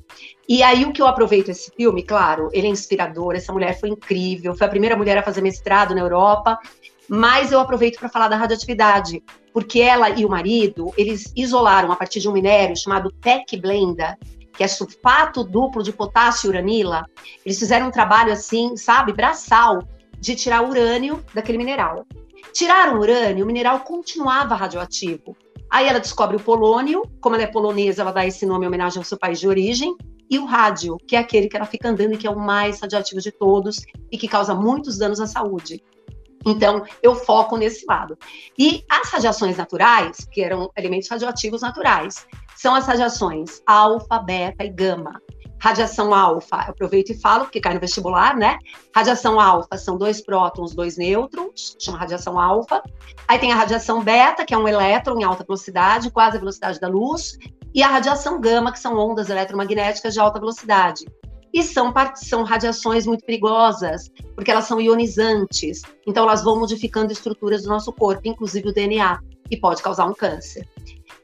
E 0.47 0.61
aí 0.61 0.83
o 0.83 0.91
que 0.91 1.01
eu 1.01 1.07
aproveito 1.07 1.47
esse 1.47 1.71
filme, 1.71 2.03
claro, 2.03 2.49
ele 2.51 2.67
é 2.67 2.69
inspirador, 2.69 3.33
essa 3.33 3.53
mulher 3.53 3.79
foi 3.79 3.87
incrível, 3.87 4.53
foi 4.53 4.67
a 4.67 4.69
primeira 4.69 4.97
mulher 4.97 5.17
a 5.17 5.23
fazer 5.23 5.39
mestrado 5.39 5.95
na 5.95 6.01
Europa, 6.01 6.59
mas 7.07 7.53
eu 7.53 7.61
aproveito 7.61 7.97
para 7.97 8.09
falar 8.09 8.27
da 8.27 8.35
radioatividade, 8.35 9.23
porque 9.53 9.79
ela 9.79 10.09
e 10.09 10.25
o 10.25 10.29
marido, 10.29 10.93
eles 10.97 11.31
isolaram 11.33 11.89
a 11.89 11.95
partir 11.95 12.19
de 12.19 12.27
um 12.27 12.33
minério 12.33 12.75
chamado 12.75 13.13
PEC 13.21 13.55
Blenda, 13.55 14.17
que 14.51 14.65
é 14.65 14.67
sulfato 14.67 15.45
duplo 15.45 15.81
de 15.81 15.93
potássio 15.93 16.47
e 16.47 16.49
uranila. 16.49 17.05
Eles 17.45 17.57
fizeram 17.57 17.87
um 17.87 17.91
trabalho 17.91 18.33
assim, 18.33 18.75
sabe, 18.75 19.13
braçal, 19.13 19.81
de 20.19 20.35
tirar 20.35 20.61
urânio 20.61 21.23
daquele 21.33 21.57
mineral. 21.57 22.05
Tiraram 22.53 22.97
o 22.97 23.01
urânio, 23.01 23.43
o 23.43 23.47
mineral 23.47 23.81
continuava 23.81 24.55
radioativo. 24.55 25.35
Aí 25.69 25.87
ela 25.87 25.99
descobre 25.99 26.35
o 26.35 26.39
polônio, 26.39 27.03
como 27.21 27.35
ela 27.35 27.45
é 27.45 27.47
polonesa, 27.47 28.01
ela 28.01 28.11
dá 28.11 28.25
esse 28.25 28.45
nome 28.45 28.65
em 28.65 28.67
homenagem 28.67 28.99
ao 28.99 29.05
seu 29.05 29.17
país 29.17 29.39
de 29.39 29.47
origem, 29.47 29.95
e 30.29 30.39
o 30.39 30.45
rádio, 30.45 30.97
que 31.07 31.15
é 31.15 31.19
aquele 31.19 31.47
que 31.47 31.55
ela 31.55 31.65
fica 31.65 31.89
andando 31.89 32.13
e 32.13 32.17
que 32.17 32.27
é 32.27 32.29
o 32.29 32.39
mais 32.39 32.79
radioativo 32.79 33.21
de 33.21 33.31
todos 33.31 33.81
e 34.11 34.17
que 34.17 34.27
causa 34.27 34.53
muitos 34.53 34.97
danos 34.97 35.19
à 35.19 35.27
saúde. 35.27 35.83
Então, 36.45 36.83
eu 37.03 37.15
foco 37.15 37.57
nesse 37.57 37.85
lado. 37.85 38.17
E 38.57 38.83
as 38.89 39.09
radiações 39.09 39.57
naturais, 39.57 40.25
que 40.31 40.41
eram 40.41 40.71
elementos 40.75 41.09
radioativos 41.09 41.61
naturais, 41.61 42.25
são 42.55 42.73
as 42.73 42.85
radiações 42.85 43.61
alfa, 43.65 44.19
beta 44.19 44.63
e 44.63 44.69
gama. 44.69 45.21
Radiação 45.61 46.11
alfa, 46.11 46.55
eu 46.65 46.71
aproveito 46.71 47.11
e 47.11 47.21
falo, 47.21 47.43
porque 47.43 47.61
cai 47.61 47.75
no 47.75 47.79
vestibular, 47.79 48.35
né? 48.35 48.57
Radiação 48.95 49.39
alfa 49.39 49.77
são 49.77 49.95
dois 49.95 50.19
prótons, 50.19 50.73
dois 50.73 50.97
nêutrons, 50.97 51.77
chama 51.79 51.99
radiação 51.99 52.39
alfa. 52.39 52.81
Aí 53.27 53.37
tem 53.37 53.51
a 53.51 53.55
radiação 53.55 54.03
beta, 54.03 54.43
que 54.43 54.55
é 54.55 54.57
um 54.57 54.67
elétron 54.67 55.19
em 55.19 55.23
alta 55.23 55.43
velocidade, 55.43 56.09
quase 56.09 56.37
a 56.37 56.39
velocidade 56.39 56.79
da 56.79 56.87
luz. 56.87 57.37
E 57.75 57.83
a 57.83 57.87
radiação 57.87 58.41
gama, 58.41 58.71
que 58.71 58.79
são 58.79 58.97
ondas 58.97 59.29
eletromagnéticas 59.29 60.15
de 60.15 60.19
alta 60.19 60.39
velocidade. 60.39 61.05
E 61.53 61.61
são, 61.61 61.93
são 62.15 62.43
radiações 62.43 63.05
muito 63.05 63.23
perigosas, 63.23 64.09
porque 64.33 64.49
elas 64.49 64.65
são 64.65 64.81
ionizantes. 64.81 65.83
Então, 66.07 66.23
elas 66.23 66.43
vão 66.43 66.59
modificando 66.59 67.13
estruturas 67.13 67.61
do 67.61 67.69
nosso 67.69 67.93
corpo, 67.93 68.21
inclusive 68.23 68.69
o 68.69 68.73
DNA, 68.73 69.19
e 69.51 69.57
pode 69.57 69.83
causar 69.83 70.05
um 70.05 70.13
câncer. 70.15 70.67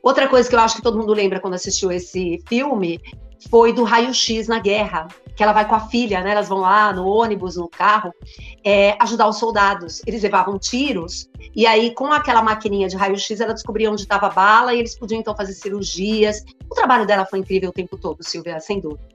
Outra 0.03 0.27
coisa 0.27 0.47
que 0.47 0.53
eu 0.53 0.59
acho 0.59 0.75
que 0.75 0.83
todo 0.83 0.97
mundo 0.99 1.11
lembra 1.11 1.39
quando 1.39 1.55
assistiu 1.55 1.91
esse 1.91 2.39
filme 2.47 3.01
foi 3.49 3.73
do 3.73 3.83
raio-x 3.83 4.47
na 4.47 4.59
guerra, 4.59 5.07
que 5.35 5.43
ela 5.43 5.53
vai 5.53 5.67
com 5.67 5.75
a 5.75 5.87
filha, 5.87 6.21
né? 6.21 6.31
Elas 6.31 6.47
vão 6.47 6.59
lá 6.59 6.91
no 6.91 7.07
ônibus, 7.07 7.55
no 7.55 7.67
carro, 7.67 8.13
é, 8.63 8.95
ajudar 9.01 9.27
os 9.27 9.37
soldados. 9.37 10.01
Eles 10.05 10.23
levavam 10.23 10.57
tiros, 10.57 11.29
e 11.55 11.65
aí, 11.65 11.93
com 11.93 12.11
aquela 12.13 12.41
maquininha 12.41 12.87
de 12.87 12.95
raio-x, 12.95 13.39
ela 13.39 13.53
descobria 13.53 13.91
onde 13.91 14.01
estava 14.01 14.27
a 14.27 14.29
bala 14.29 14.73
e 14.73 14.79
eles 14.79 14.97
podiam 14.97 15.19
então 15.19 15.35
fazer 15.35 15.53
cirurgias. 15.53 16.43
O 16.69 16.75
trabalho 16.75 17.05
dela 17.05 17.25
foi 17.25 17.39
incrível 17.39 17.69
o 17.69 17.73
tempo 17.73 17.97
todo, 17.97 18.23
Silvia, 18.23 18.59
sem 18.59 18.79
dúvida. 18.79 19.07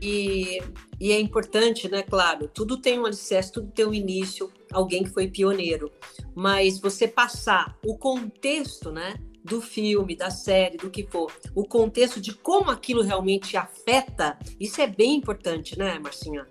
E, 0.00 0.58
e 1.00 1.12
é 1.12 1.20
importante, 1.20 1.88
né? 1.88 2.02
Claro, 2.02 2.48
tudo 2.48 2.76
tem 2.76 2.98
um 2.98 3.06
alicerce, 3.06 3.52
tudo 3.52 3.70
tem 3.72 3.86
um 3.86 3.94
início, 3.94 4.50
alguém 4.72 5.04
que 5.04 5.10
foi 5.10 5.28
pioneiro. 5.28 5.90
Mas 6.34 6.78
você 6.78 7.08
passar 7.08 7.76
o 7.84 7.96
contexto, 7.96 8.90
né? 8.90 9.14
Do 9.46 9.62
filme, 9.62 10.16
da 10.16 10.30
série, 10.30 10.76
do 10.76 10.90
que 10.90 11.06
for, 11.06 11.32
o 11.54 11.64
contexto 11.64 12.20
de 12.20 12.34
como 12.34 12.70
aquilo 12.70 13.02
realmente 13.02 13.56
afeta, 13.56 14.38
isso 14.60 14.80
é 14.82 14.86
bem 14.86 15.14
importante, 15.14 15.78
né, 15.78 15.98
Marcinha? 15.98 16.46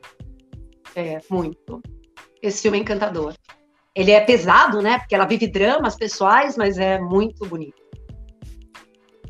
É, 0.95 1.19
muito. 1.29 1.81
Esse 2.41 2.63
filme 2.63 2.77
é 2.77 2.81
encantador. 2.81 3.35
Ele 3.93 4.11
é 4.11 4.21
pesado, 4.21 4.81
né? 4.81 4.97
Porque 4.99 5.15
ela 5.15 5.25
vive 5.25 5.47
dramas 5.47 5.95
pessoais, 5.95 6.57
mas 6.57 6.77
é 6.77 6.99
muito 6.99 7.45
bonito. 7.45 7.81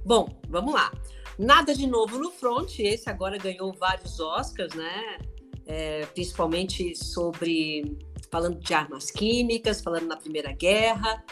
Bom, 0.06 0.28
vamos 0.48 0.74
lá. 0.74 0.92
Nada 1.38 1.74
de 1.74 1.88
novo 1.88 2.18
no 2.18 2.32
front. 2.32 2.80
Esse 2.80 3.10
agora 3.10 3.38
ganhou 3.38 3.74
vários 3.74 4.20
Oscars, 4.20 4.74
né? 4.74 5.18
É, 5.66 6.06
principalmente 6.08 6.96
sobre 6.96 7.98
falando 8.32 8.60
de 8.60 8.74
armas 8.74 9.10
químicas, 9.10 9.82
falando 9.82 10.08
na 10.08 10.18
Primeira 10.18 10.52
Guerra. 10.52 11.24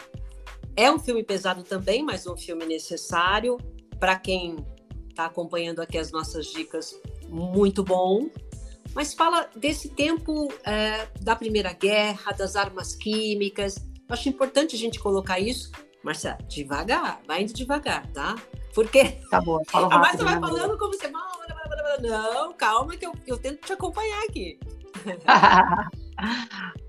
É 0.76 0.90
um 0.90 0.98
filme 0.98 1.22
pesado 1.22 1.62
também, 1.62 2.02
mas 2.02 2.26
um 2.26 2.36
filme 2.36 2.64
necessário 2.66 3.58
para 3.98 4.18
quem 4.18 4.56
está 5.08 5.26
acompanhando 5.26 5.80
aqui 5.80 5.96
as 5.96 6.10
nossas 6.10 6.46
dicas. 6.46 7.00
Muito 7.28 7.82
bom. 7.82 8.28
Mas 8.94 9.14
fala 9.14 9.48
desse 9.56 9.88
tempo 9.88 10.52
é, 10.64 11.08
da 11.20 11.34
Primeira 11.34 11.72
Guerra, 11.72 12.32
das 12.32 12.56
armas 12.56 12.94
químicas. 12.94 13.76
Acho 14.08 14.28
importante 14.28 14.76
a 14.76 14.78
gente 14.78 15.00
colocar 15.00 15.38
isso. 15.38 15.70
Marcia, 16.02 16.36
devagar, 16.48 17.20
vai 17.26 17.42
indo 17.42 17.52
devagar, 17.52 18.06
tá? 18.12 18.34
Porque. 18.74 19.04
Tá 19.30 19.40
bom, 19.40 19.62
fala 19.66 19.88
rápido. 19.94 20.00
Mas 20.00 20.16
você 20.16 20.24
vai 20.24 20.40
falando 20.40 20.78
como 20.78 20.92
você. 20.92 21.10
Não, 22.00 22.52
calma 22.54 22.96
que 22.96 23.06
eu, 23.06 23.12
eu 23.26 23.38
tento 23.38 23.64
te 23.64 23.72
acompanhar 23.72 24.24
aqui. 24.24 24.58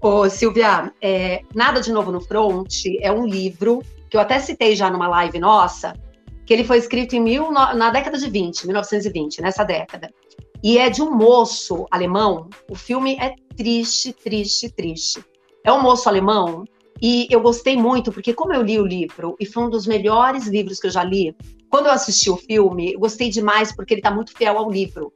Ô, 0.02 0.30
Silvia, 0.30 0.94
é, 1.02 1.42
Nada 1.54 1.82
de 1.82 1.92
Novo 1.92 2.12
no 2.12 2.22
Front 2.22 2.86
é 3.00 3.12
um 3.12 3.26
livro 3.26 3.82
que 4.10 4.18
eu 4.18 4.22
até 4.22 4.40
citei 4.40 4.76
já 4.76 4.90
numa 4.90 5.08
live 5.08 5.40
nossa, 5.40 5.94
que 6.46 6.54
ele 6.54 6.64
foi 6.64 6.78
escrito 6.78 7.16
em 7.16 7.22
mil, 7.22 7.52
na 7.52 7.90
década 7.90 8.18
de 8.18 8.30
20, 8.30 8.66
1920, 8.68 9.42
nessa 9.42 9.64
década. 9.64 10.14
E 10.64 10.78
é 10.78 10.90
de 10.90 11.02
um 11.02 11.12
moço 11.12 11.86
alemão. 11.92 12.50
O 12.70 12.76
filme 12.76 13.18
é 13.20 13.34
triste, 13.56 14.14
triste, 14.14 14.70
triste. 14.70 15.24
É 15.64 15.72
um 15.72 15.82
moço 15.82 16.08
alemão 16.08 16.66
e 17.02 17.28
eu 17.30 17.42
gostei 17.42 17.76
muito, 17.76 18.12
porque 18.12 18.34
como 18.34 18.54
eu 18.54 18.62
li 18.62 18.80
o 18.80 18.86
livro, 18.86 19.36
e 19.40 19.46
foi 19.46 19.64
um 19.64 19.70
dos 19.70 19.86
melhores 19.86 20.48
livros 20.48 20.80
que 20.80 20.88
eu 20.88 20.92
já 20.92 21.04
li, 21.04 21.36
quando 21.70 21.88
eu 21.88 21.92
assisti 21.92 22.30
o 22.30 22.38
filme, 22.38 22.94
eu 22.94 23.00
gostei 23.00 23.30
demais 23.30 23.76
porque 23.76 23.94
ele 23.94 24.00
está 24.00 24.12
muito 24.12 24.32
fiel 24.32 24.58
ao 24.58 24.72
livro. 24.72 25.12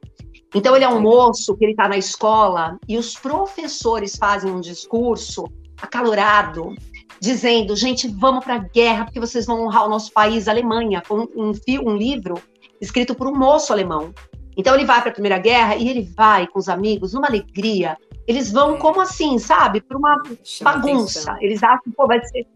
Então 0.54 0.74
ele 0.74 0.84
é 0.84 0.88
um 0.88 1.00
moço 1.00 1.56
que 1.56 1.64
ele 1.64 1.72
está 1.72 1.88
na 1.88 1.96
escola 1.96 2.76
e 2.88 2.98
os 2.98 3.14
professores 3.14 4.16
fazem 4.16 4.50
um 4.50 4.60
discurso 4.60 5.44
acalorado, 5.80 6.74
dizendo, 7.20 7.76
gente, 7.76 8.08
vamos 8.08 8.44
para 8.44 8.56
a 8.56 8.58
guerra 8.58 9.04
porque 9.04 9.20
vocês 9.20 9.46
vão 9.46 9.64
honrar 9.64 9.86
o 9.86 9.88
nosso 9.88 10.12
país, 10.12 10.48
a 10.48 10.50
Alemanha. 10.50 11.02
Foi 11.04 11.20
um, 11.20 11.28
um, 11.36 11.52
um 11.84 11.96
livro 11.96 12.34
escrito 12.80 13.14
por 13.14 13.26
um 13.26 13.34
moço 13.34 13.72
alemão. 13.72 14.12
Então 14.56 14.74
ele 14.74 14.84
vai 14.84 15.00
para 15.00 15.10
a 15.10 15.12
Primeira 15.12 15.38
Guerra 15.38 15.76
e 15.76 15.88
ele 15.88 16.02
vai 16.16 16.46
com 16.46 16.58
os 16.58 16.68
amigos 16.68 17.14
numa 17.14 17.28
alegria. 17.28 17.96
Eles 18.26 18.52
vão 18.52 18.76
como 18.76 19.00
assim, 19.00 19.38
sabe? 19.38 19.80
Para 19.80 19.96
uma 19.96 20.22
bagunça. 20.62 21.36
Eles 21.40 21.62
acham, 21.62 21.92
pô, 21.96 22.06
vai 22.06 22.22
ser. 22.24 22.46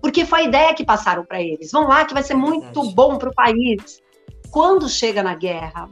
Porque 0.00 0.24
foi 0.24 0.40
a 0.40 0.44
ideia 0.44 0.74
que 0.74 0.84
passaram 0.84 1.24
para 1.24 1.40
eles. 1.40 1.72
Vão 1.72 1.88
lá 1.88 2.04
que 2.04 2.14
vai 2.14 2.22
ser 2.22 2.34
é 2.34 2.36
muito 2.36 2.90
bom 2.92 3.16
para 3.16 3.30
o 3.30 3.34
país. 3.34 4.00
Quando 4.50 4.88
chega 4.88 5.22
na 5.22 5.34
guerra, 5.34 5.88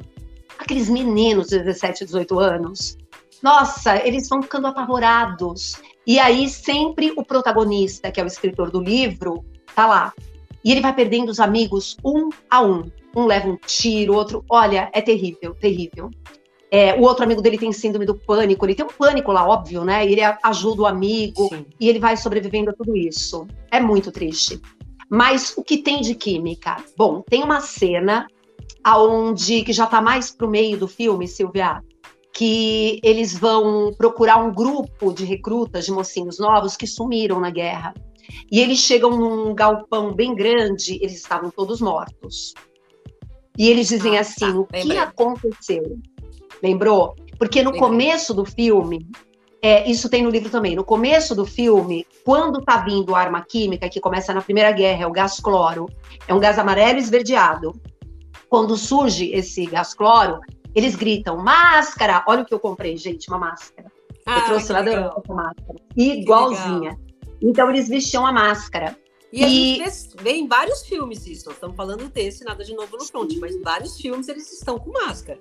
aqueles 0.58 0.88
meninos 0.88 1.49
de 1.49 1.58
17, 1.58 2.04
18 2.04 2.38
anos, 2.38 2.96
nossa, 3.42 3.96
eles 4.06 4.28
vão 4.28 4.42
ficando 4.42 4.66
apavorados. 4.66 5.75
E 6.06 6.18
aí 6.18 6.49
sempre 6.49 7.12
o 7.16 7.25
protagonista, 7.25 8.11
que 8.11 8.20
é 8.20 8.25
o 8.25 8.26
escritor 8.26 8.70
do 8.70 8.80
livro, 8.80 9.44
tá 9.75 9.87
lá. 9.87 10.14
E 10.64 10.73
ele 10.73 10.80
vai 10.80 10.94
perdendo 10.94 11.28
os 11.28 11.40
amigos 11.40 11.96
um 12.04 12.30
a 12.50 12.62
um. 12.62 12.90
Um 13.14 13.26
leva 13.26 13.49
um 13.49 13.56
tiro, 13.56 14.14
outro. 14.14 14.44
Olha, 14.49 14.90
é 14.92 15.00
terrível, 15.00 15.54
terrível. 15.54 16.11
É, 16.70 16.94
o 16.94 17.02
outro 17.02 17.23
amigo 17.23 17.42
dele 17.42 17.58
tem 17.58 17.70
síndrome 17.70 18.06
do 18.06 18.14
pânico, 18.14 18.66
ele 18.66 18.75
tem 18.75 18.84
um 18.84 18.88
pânico 18.88 19.30
lá, 19.30 19.46
óbvio, 19.46 19.84
né? 19.84 20.04
Ele 20.04 20.20
ajuda 20.42 20.82
o 20.82 20.87
amigo 20.87 21.49
Sim. 21.49 21.66
e 21.78 21.88
ele 21.88 22.00
vai 22.00 22.16
sobrevivendo 22.16 22.70
a 22.70 22.73
tudo 22.73 22.96
isso. 22.96 23.46
É 23.70 23.78
muito 23.78 24.11
triste. 24.11 24.61
Mas 25.08 25.54
o 25.56 25.62
que 25.62 25.78
tem 25.78 26.00
de 26.00 26.14
química? 26.14 26.82
Bom, 26.96 27.20
tem 27.20 27.44
uma 27.44 27.61
cena 27.61 28.26
aonde 28.84 29.62
que 29.62 29.72
já 29.72 29.84
está 29.84 30.02
mais 30.02 30.30
para 30.30 30.46
o 30.46 30.50
meio 30.50 30.76
do 30.76 30.86
filme, 30.86 31.26
Silvia, 31.26 31.82
que 32.32 33.00
eles 33.02 33.36
vão 33.36 33.92
procurar 33.96 34.36
um 34.36 34.52
grupo 34.52 35.12
de 35.12 35.24
recrutas, 35.24 35.86
de 35.86 35.92
mocinhos 35.92 36.38
novos 36.38 36.76
que 36.76 36.86
sumiram 36.86 37.40
na 37.40 37.50
guerra. 37.50 37.94
E 38.50 38.60
eles 38.60 38.78
chegam 38.78 39.10
num 39.10 39.54
galpão 39.54 40.12
bem 40.12 40.34
grande, 40.34 40.96
eles 40.96 41.16
estavam 41.16 41.50
todos 41.50 41.80
mortos. 41.80 42.52
E 43.56 43.68
eles 43.68 43.88
dizem 43.88 44.18
ah, 44.18 44.20
assim: 44.20 44.52
tá, 44.52 44.58
o 44.58 44.66
que 44.66 44.96
aconteceu? 44.96 45.98
Lembrou? 46.62 47.14
Porque 47.38 47.62
no 47.62 47.70
Lembrei. 47.70 47.88
começo 47.88 48.34
do 48.34 48.44
filme, 48.44 49.06
é, 49.62 49.88
isso 49.88 50.08
tem 50.08 50.22
no 50.22 50.30
livro 50.30 50.50
também. 50.50 50.74
No 50.74 50.84
começo 50.84 51.34
do 51.34 51.46
filme, 51.46 52.06
quando 52.24 52.62
tá 52.62 52.78
vindo 52.78 53.14
a 53.14 53.20
arma 53.20 53.44
química, 53.48 53.88
que 53.88 54.00
começa 54.00 54.34
na 54.34 54.42
Primeira 54.42 54.72
Guerra, 54.72 55.04
é 55.04 55.06
o 55.06 55.12
gás 55.12 55.38
cloro, 55.40 55.86
é 56.26 56.34
um 56.34 56.40
gás 56.40 56.58
amarelo 56.58 56.98
esverdeado. 56.98 57.72
Quando 58.48 58.76
surge 58.76 59.30
esse 59.32 59.66
gás 59.66 59.94
cloro, 59.94 60.40
eles 60.74 60.94
gritam: 60.94 61.36
máscara! 61.36 62.24
Olha 62.26 62.42
o 62.42 62.46
que 62.46 62.54
eu 62.54 62.60
comprei, 62.60 62.96
gente, 62.96 63.28
uma 63.28 63.38
máscara. 63.38 63.90
Ah, 64.26 64.38
eu 64.38 64.44
trouxe 64.46 64.72
lá 64.72 64.82
da 64.82 64.92
Europa 64.92 65.20
essa 65.24 65.34
máscara. 65.34 65.78
Igualzinha. 65.96 66.98
Então 67.42 67.70
eles 67.70 67.88
vestiam 67.88 68.26
a 68.26 68.32
máscara. 68.32 68.96
E, 69.32 69.42
e... 69.42 69.82
a 69.82 69.88
gente 69.88 70.16
vê 70.22 70.32
em 70.32 70.46
vários 70.46 70.82
filmes 70.82 71.26
isso. 71.26 71.46
Nós 71.46 71.56
estamos 71.56 71.76
falando 71.76 72.08
desse, 72.08 72.44
nada 72.44 72.64
de 72.64 72.74
novo 72.74 72.96
no 72.96 73.04
front, 73.04 73.32
mas 73.40 73.54
em 73.54 73.62
vários 73.62 74.00
filmes 74.00 74.28
eles 74.28 74.50
estão 74.52 74.78
com 74.78 74.92
máscara. 74.92 75.38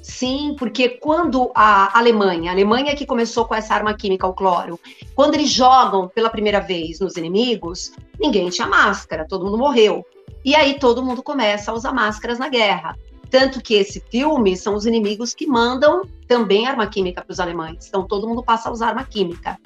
Sim, 0.00 0.54
porque 0.58 0.88
quando 0.88 1.50
a 1.54 1.98
Alemanha, 1.98 2.50
a 2.50 2.54
Alemanha 2.54 2.94
que 2.94 3.04
começou 3.04 3.44
com 3.44 3.54
essa 3.54 3.74
arma 3.74 3.92
química, 3.94 4.26
o 4.26 4.32
cloro, 4.32 4.78
quando 5.14 5.34
eles 5.34 5.50
jogam 5.50 6.08
pela 6.08 6.30
primeira 6.30 6.60
vez 6.60 7.00
nos 7.00 7.16
inimigos, 7.16 7.92
ninguém 8.18 8.48
tinha 8.48 8.66
máscara, 8.66 9.26
todo 9.26 9.44
mundo 9.44 9.58
morreu. 9.58 10.06
E 10.44 10.54
aí 10.54 10.78
todo 10.78 11.04
mundo 11.04 11.22
começa 11.22 11.70
a 11.70 11.74
usar 11.74 11.92
máscaras 11.92 12.38
na 12.38 12.48
guerra. 12.48 12.96
Tanto 13.30 13.60
que 13.60 13.74
esse 13.74 14.00
filme 14.10 14.56
são 14.56 14.74
os 14.74 14.86
inimigos 14.86 15.34
que 15.34 15.46
mandam 15.46 16.02
também 16.26 16.66
arma 16.66 16.86
química 16.86 17.22
para 17.22 17.32
os 17.32 17.40
alemães. 17.40 17.86
Então 17.86 18.06
todo 18.06 18.26
mundo 18.26 18.42
passa 18.42 18.68
a 18.68 18.72
usar 18.72 18.88
arma 18.88 19.04
química. 19.04 19.58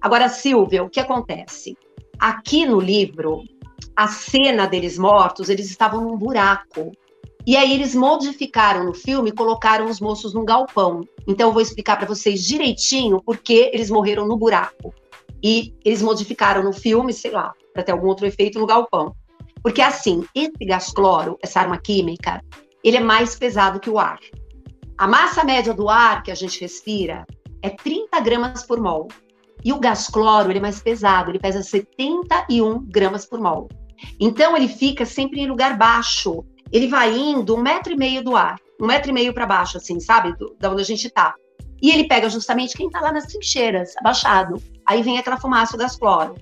Agora, 0.00 0.28
Silvia, 0.28 0.82
o 0.82 0.90
que 0.90 0.98
acontece? 0.98 1.76
Aqui 2.18 2.66
no 2.66 2.80
livro, 2.80 3.42
a 3.94 4.08
cena 4.08 4.66
deles 4.66 4.98
mortos, 4.98 5.48
eles 5.48 5.70
estavam 5.70 6.00
num 6.00 6.16
buraco. 6.16 6.92
E 7.46 7.56
aí 7.56 7.74
eles 7.74 7.94
modificaram 7.94 8.84
no 8.84 8.94
filme, 8.94 9.30
colocaram 9.30 9.86
os 9.86 10.00
moços 10.00 10.32
num 10.32 10.44
galpão. 10.44 11.02
Então 11.28 11.48
eu 11.48 11.52
vou 11.52 11.62
explicar 11.62 11.96
para 11.96 12.06
vocês 12.06 12.42
direitinho 12.42 13.22
por 13.22 13.38
que 13.38 13.70
eles 13.72 13.90
morreram 13.90 14.26
no 14.26 14.36
buraco. 14.36 14.94
E 15.42 15.74
eles 15.84 16.00
modificaram 16.00 16.62
no 16.62 16.72
filme, 16.72 17.12
sei 17.12 17.30
lá, 17.30 17.52
para 17.72 17.82
ter 17.82 17.92
algum 17.92 18.08
outro 18.08 18.26
efeito 18.26 18.58
no 18.58 18.66
galpão. 18.66 19.14
Porque 19.64 19.80
assim, 19.80 20.26
esse 20.34 20.62
gás 20.66 20.92
cloro, 20.92 21.38
essa 21.42 21.58
arma 21.58 21.78
química, 21.78 22.44
ele 22.84 22.98
é 22.98 23.00
mais 23.00 23.34
pesado 23.34 23.80
que 23.80 23.88
o 23.88 23.98
ar. 23.98 24.20
A 24.98 25.08
massa 25.08 25.42
média 25.42 25.72
do 25.72 25.88
ar 25.88 26.22
que 26.22 26.30
a 26.30 26.34
gente 26.34 26.60
respira 26.60 27.26
é 27.62 27.70
30 27.70 28.20
gramas 28.20 28.62
por 28.62 28.78
mol. 28.78 29.08
E 29.64 29.72
o 29.72 29.80
gás 29.80 30.06
cloro, 30.06 30.50
ele 30.50 30.58
é 30.58 30.62
mais 30.62 30.82
pesado, 30.82 31.30
ele 31.30 31.38
pesa 31.38 31.62
71 31.62 32.84
gramas 32.84 33.24
por 33.24 33.40
mol. 33.40 33.70
Então, 34.20 34.54
ele 34.54 34.68
fica 34.68 35.06
sempre 35.06 35.40
em 35.40 35.46
lugar 35.46 35.78
baixo. 35.78 36.44
Ele 36.70 36.86
vai 36.86 37.16
indo 37.16 37.56
um 37.56 37.62
metro 37.62 37.94
e 37.94 37.96
meio 37.96 38.22
do 38.22 38.36
ar, 38.36 38.60
um 38.78 38.86
metro 38.86 39.10
e 39.10 39.14
meio 39.14 39.32
para 39.32 39.46
baixo, 39.46 39.78
assim, 39.78 39.98
sabe? 39.98 40.36
Do, 40.36 40.54
da 40.60 40.70
onde 40.70 40.82
a 40.82 40.84
gente 40.84 41.08
tá. 41.08 41.34
E 41.80 41.90
ele 41.90 42.06
pega 42.06 42.28
justamente 42.28 42.76
quem 42.76 42.90
tá 42.90 43.00
lá 43.00 43.10
nas 43.10 43.24
trincheiras, 43.24 43.96
abaixado. 43.96 44.62
Aí 44.84 45.02
vem 45.02 45.16
aquela 45.16 45.38
fumaça, 45.38 45.74
o 45.74 45.78
gás 45.78 45.96
cloro. 45.96 46.34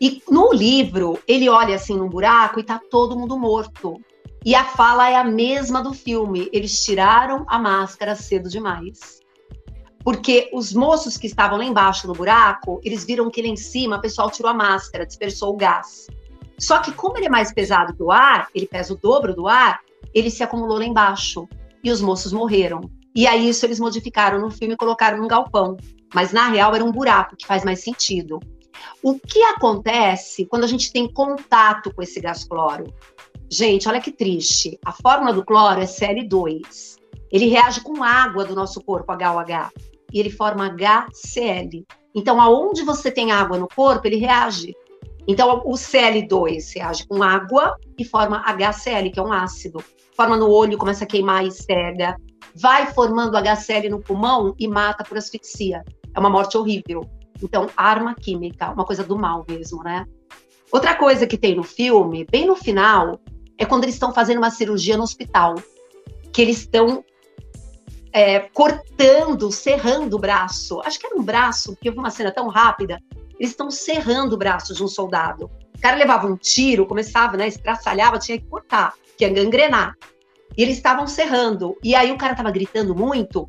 E 0.00 0.22
no 0.28 0.52
livro, 0.52 1.18
ele 1.26 1.48
olha 1.48 1.76
assim 1.76 1.96
num 1.96 2.08
buraco 2.08 2.60
e 2.60 2.62
tá 2.62 2.80
todo 2.90 3.18
mundo 3.18 3.38
morto. 3.38 4.00
E 4.44 4.54
a 4.54 4.64
fala 4.64 5.10
é 5.10 5.16
a 5.16 5.24
mesma 5.24 5.82
do 5.82 5.92
filme. 5.92 6.48
Eles 6.52 6.84
tiraram 6.84 7.44
a 7.48 7.58
máscara 7.58 8.14
cedo 8.14 8.48
demais 8.48 9.16
porque 10.06 10.48
os 10.52 10.72
moços 10.72 11.16
que 11.16 11.26
estavam 11.26 11.58
lá 11.58 11.64
embaixo 11.64 12.06
no 12.06 12.12
buraco, 12.12 12.80
eles 12.84 13.04
viram 13.04 13.28
que 13.28 13.42
lá 13.42 13.48
em 13.48 13.56
cima 13.56 13.96
o 13.96 14.00
pessoal 14.00 14.30
tirou 14.30 14.48
a 14.48 14.54
máscara, 14.54 15.04
dispersou 15.04 15.52
o 15.52 15.56
gás. 15.56 16.06
Só 16.56 16.78
que 16.78 16.92
como 16.92 17.18
ele 17.18 17.26
é 17.26 17.28
mais 17.28 17.52
pesado 17.52 17.92
que 17.92 18.00
o 18.04 18.12
ar, 18.12 18.46
ele 18.54 18.68
pesa 18.68 18.92
o 18.92 18.96
dobro 18.96 19.34
do 19.34 19.48
ar, 19.48 19.80
ele 20.14 20.30
se 20.30 20.44
acumulou 20.44 20.78
lá 20.78 20.84
embaixo 20.84 21.48
e 21.82 21.90
os 21.90 22.00
moços 22.00 22.32
morreram. 22.32 22.82
E 23.16 23.26
aí 23.26 23.48
isso 23.48 23.66
eles 23.66 23.80
modificaram 23.80 24.38
no 24.38 24.48
filme 24.48 24.74
e 24.74 24.76
colocaram 24.76 25.18
num 25.18 25.26
galpão, 25.26 25.76
mas 26.14 26.32
na 26.32 26.50
real 26.50 26.72
era 26.72 26.84
um 26.84 26.92
buraco 26.92 27.34
que 27.34 27.44
faz 27.44 27.64
mais 27.64 27.82
sentido. 27.82 28.38
O 29.02 29.18
que 29.18 29.42
acontece 29.42 30.46
quando 30.46 30.64
a 30.64 30.68
gente 30.68 30.92
tem 30.92 31.10
contato 31.12 31.92
com 31.94 32.02
esse 32.02 32.20
gás 32.20 32.44
cloro? 32.44 32.92
Gente, 33.50 33.88
olha 33.88 34.00
que 34.00 34.10
triste. 34.10 34.78
A 34.84 34.92
fórmula 34.92 35.32
do 35.32 35.44
cloro 35.44 35.80
é 35.80 35.84
Cl2. 35.84 36.96
Ele 37.30 37.48
reage 37.48 37.80
com 37.80 38.02
água 38.02 38.44
do 38.44 38.54
nosso 38.54 38.80
corpo, 38.80 39.12
HOH 39.12 39.70
e 40.12 40.20
ele 40.20 40.30
forma 40.30 40.66
HCl. 40.68 41.84
Então, 42.14 42.40
aonde 42.40 42.82
você 42.82 43.10
tem 43.10 43.32
água 43.32 43.58
no 43.58 43.68
corpo, 43.68 44.06
ele 44.06 44.16
reage. 44.16 44.74
Então, 45.28 45.60
o 45.64 45.72
Cl2 45.72 46.74
reage 46.74 47.06
com 47.06 47.22
água 47.22 47.76
e 47.98 48.04
forma 48.04 48.42
HCl, 48.46 49.10
que 49.12 49.18
é 49.18 49.22
um 49.22 49.32
ácido. 49.32 49.82
Forma 50.16 50.36
no 50.36 50.48
olho, 50.48 50.78
começa 50.78 51.04
a 51.04 51.06
queimar 51.06 51.44
e 51.44 51.50
cega. 51.50 52.16
vai 52.54 52.86
formando 52.94 53.36
HCl 53.36 53.90
no 53.90 54.00
pulmão 54.00 54.54
e 54.58 54.66
mata 54.66 55.04
por 55.04 55.18
asfixia. 55.18 55.84
É 56.14 56.18
uma 56.18 56.30
morte 56.30 56.56
horrível. 56.56 57.02
Então, 57.42 57.68
arma 57.76 58.14
química, 58.14 58.70
uma 58.70 58.84
coisa 58.84 59.04
do 59.04 59.16
mal 59.16 59.44
mesmo, 59.48 59.82
né? 59.82 60.06
Outra 60.70 60.94
coisa 60.94 61.26
que 61.26 61.36
tem 61.36 61.54
no 61.54 61.62
filme, 61.62 62.26
bem 62.30 62.46
no 62.46 62.56
final, 62.56 63.20
é 63.56 63.64
quando 63.64 63.84
eles 63.84 63.94
estão 63.94 64.12
fazendo 64.12 64.38
uma 64.38 64.50
cirurgia 64.50 64.96
no 64.96 65.02
hospital, 65.02 65.54
que 66.32 66.42
eles 66.42 66.58
estão 66.58 67.04
é, 68.12 68.40
cortando, 68.40 69.50
serrando 69.52 70.16
o 70.16 70.18
braço. 70.18 70.80
Acho 70.84 70.98
que 70.98 71.06
era 71.06 71.16
um 71.16 71.22
braço, 71.22 71.74
porque 71.74 71.90
foi 71.90 71.98
uma 71.98 72.10
cena 72.10 72.32
tão 72.32 72.48
rápida. 72.48 73.00
Eles 73.38 73.50
estão 73.50 73.70
serrando 73.70 74.34
o 74.34 74.38
braço 74.38 74.74
de 74.74 74.82
um 74.82 74.88
soldado. 74.88 75.50
O 75.74 75.80
cara 75.80 75.96
levava 75.96 76.26
um 76.26 76.36
tiro, 76.36 76.86
começava, 76.86 77.36
né, 77.36 77.46
estraçalhava, 77.46 78.18
tinha 78.18 78.38
que 78.38 78.46
cortar, 78.46 78.94
que 79.16 79.24
ia 79.24 79.32
gangrenar. 79.32 79.94
E 80.56 80.62
eles 80.62 80.76
estavam 80.76 81.06
serrando. 81.06 81.76
E 81.82 81.94
aí 81.94 82.10
o 82.10 82.16
cara 82.16 82.32
estava 82.32 82.50
gritando 82.50 82.94
muito, 82.94 83.46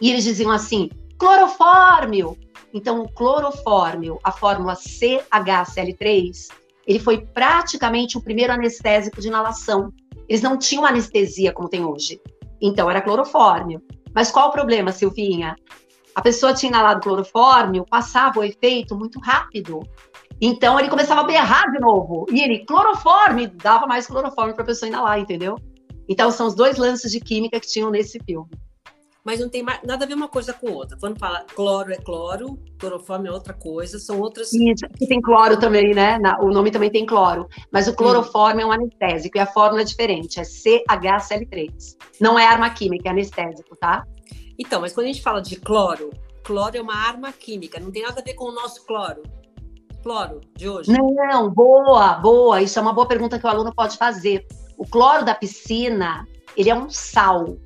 e 0.00 0.10
eles 0.10 0.24
diziam 0.24 0.50
assim: 0.50 0.90
clorofórmio! 1.18 2.36
Então, 2.72 3.02
o 3.02 3.08
clorofórmio, 3.12 4.18
a 4.24 4.32
fórmula 4.32 4.74
CHCl3, 4.74 6.48
ele 6.86 6.98
foi 6.98 7.26
praticamente 7.26 8.16
o 8.16 8.22
primeiro 8.22 8.52
anestésico 8.52 9.20
de 9.20 9.28
inalação. 9.28 9.92
Eles 10.28 10.40
não 10.40 10.56
tinham 10.56 10.86
anestesia 10.86 11.52
como 11.52 11.68
tem 11.68 11.84
hoje. 11.84 12.20
Então, 12.60 12.90
era 12.90 13.02
clorofórmio. 13.02 13.82
Mas 14.14 14.30
qual 14.30 14.48
o 14.48 14.52
problema, 14.52 14.90
Silvinha? 14.90 15.54
A 16.14 16.22
pessoa 16.22 16.54
tinha 16.54 16.70
inalado 16.70 17.00
clorofórmio, 17.00 17.84
passava 17.88 18.40
o 18.40 18.44
efeito 18.44 18.96
muito 18.96 19.20
rápido. 19.20 19.80
Então, 20.40 20.78
ele 20.78 20.88
começava 20.88 21.20
a 21.20 21.24
berrar 21.24 21.70
de 21.70 21.78
novo. 21.78 22.26
E 22.30 22.40
ele, 22.40 22.64
clorofórmio, 22.64 23.50
dava 23.50 23.86
mais 23.86 24.06
clorofórmio 24.06 24.54
para 24.54 24.64
a 24.64 24.66
pessoa 24.66 24.88
inalar, 24.88 25.18
entendeu? 25.18 25.56
Então, 26.08 26.30
são 26.30 26.46
os 26.46 26.54
dois 26.54 26.78
lances 26.78 27.12
de 27.12 27.20
química 27.20 27.60
que 27.60 27.66
tinham 27.66 27.90
nesse 27.90 28.18
filme 28.24 28.50
mas 29.24 29.38
não 29.38 29.48
tem 29.48 29.62
nada 29.62 30.04
a 30.04 30.06
ver 30.06 30.14
uma 30.14 30.28
coisa 30.28 30.52
com 30.52 30.70
outra. 30.72 30.96
Quando 30.98 31.18
fala 31.18 31.44
cloro 31.54 31.92
é 31.92 31.96
cloro, 31.96 32.58
clorofórmio 32.78 33.30
é 33.30 33.32
outra 33.32 33.54
coisa, 33.54 33.98
são 33.98 34.20
outras. 34.20 34.52
Isso, 34.52 34.84
aqui 34.84 35.06
tem 35.06 35.20
cloro 35.20 35.58
também, 35.58 35.94
né? 35.94 36.18
o 36.40 36.48
nome 36.48 36.70
também 36.70 36.90
tem 36.90 37.06
cloro. 37.06 37.48
Mas 37.70 37.86
o 37.86 37.94
clorofórmio 37.94 38.66
hum. 38.66 38.72
é 38.72 38.72
um 38.72 38.72
anestésico 38.72 39.38
e 39.38 39.40
a 39.40 39.46
fórmula 39.46 39.82
é 39.82 39.84
diferente, 39.84 40.40
é 40.40 40.42
CHCl3. 40.42 41.96
Não 42.20 42.38
é 42.38 42.44
arma 42.44 42.70
química, 42.70 43.08
é 43.08 43.12
anestésico, 43.12 43.76
tá? 43.76 44.04
Então, 44.58 44.80
mas 44.80 44.92
quando 44.92 45.06
a 45.06 45.12
gente 45.12 45.22
fala 45.22 45.40
de 45.40 45.56
cloro, 45.56 46.10
cloro 46.42 46.76
é 46.76 46.80
uma 46.80 46.96
arma 46.96 47.32
química, 47.32 47.78
não 47.78 47.90
tem 47.90 48.02
nada 48.02 48.20
a 48.20 48.24
ver 48.24 48.34
com 48.34 48.46
o 48.46 48.52
nosso 48.52 48.84
cloro. 48.84 49.22
Cloro 50.02 50.40
de 50.56 50.68
hoje? 50.68 50.90
Não, 50.90 51.48
boa, 51.48 52.14
boa. 52.14 52.60
Isso 52.60 52.76
é 52.76 52.82
uma 52.82 52.92
boa 52.92 53.06
pergunta 53.06 53.38
que 53.38 53.46
o 53.46 53.48
aluno 53.48 53.72
pode 53.72 53.96
fazer. 53.96 54.44
O 54.76 54.84
cloro 54.84 55.24
da 55.24 55.32
piscina, 55.32 56.26
ele 56.56 56.70
é 56.70 56.74
um 56.74 56.90
sal 56.90 57.56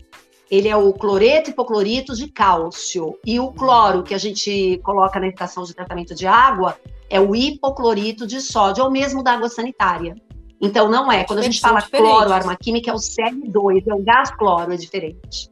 ele 0.51 0.69
é 0.69 0.77
o 0.77 0.93
cloreto 0.93 1.51
hipoclorito 1.51 2.15
de 2.15 2.29
cálcio. 2.29 3.19
E 3.25 3.41
o 3.41 3.53
cloro 3.53 4.03
que 4.03 4.15
a 4.15 4.19
gente 4.19 4.81
coloca 4.85 5.19
na 5.19 5.29
estação 5.29 5.65
de 5.65 5.75
tratamento 5.75 6.15
de 6.15 6.27
água 6.27 6.79
é 7.11 7.21
o 7.21 7.35
hipoclorito 7.35 8.27
de 8.27 8.41
sódio, 8.41 8.85
ou 8.85 8.91
mesmo 8.91 9.23
da 9.23 9.33
água 9.33 9.49
sanitária. 9.49 10.17
Então 10.61 10.89
não 10.89 11.11
é. 11.11 11.25
Quando 11.25 11.41
a 11.41 11.43
gente 11.43 11.61
fala 11.61 11.83
cloro, 11.83 12.33
arma 12.33 12.57
química, 12.57 12.91
é 12.91 12.95
o 12.95 12.97
Cl2, 12.97 13.85
é 13.87 13.95
o 13.95 14.03
gás 14.03 14.31
cloro, 14.31 14.73
é 14.73 14.77
diferente. 14.77 15.51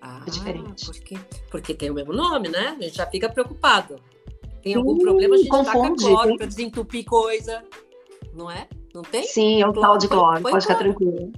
Ah, 0.00 0.22
é 0.26 0.30
diferente. 0.30 0.86
Porque, 0.86 1.18
porque 1.50 1.74
tem 1.74 1.90
o 1.90 1.94
mesmo 1.94 2.12
nome, 2.12 2.48
né? 2.48 2.76
A 2.78 2.82
gente 2.82 2.96
já 2.96 3.06
fica 3.06 3.28
preocupado. 3.28 3.96
Tem 4.62 4.74
algum 4.74 4.96
Sim, 4.96 5.02
problema, 5.02 5.34
a 5.34 5.38
gente 5.38 5.48
confunde, 5.48 6.02
taca 6.02 6.14
cloro 6.14 6.36
para 6.36 6.46
desentupir 6.46 7.04
coisa. 7.04 7.62
Não 8.34 8.50
é? 8.50 8.66
Não 8.94 9.02
tem? 9.02 9.22
Sim, 9.24 9.62
é 9.62 9.66
o 9.66 9.72
tal 9.72 9.96
de 9.96 10.08
cloro, 10.08 10.42
pode 10.42 10.62
ficar 10.62 10.76
tranquilo. 10.76 11.32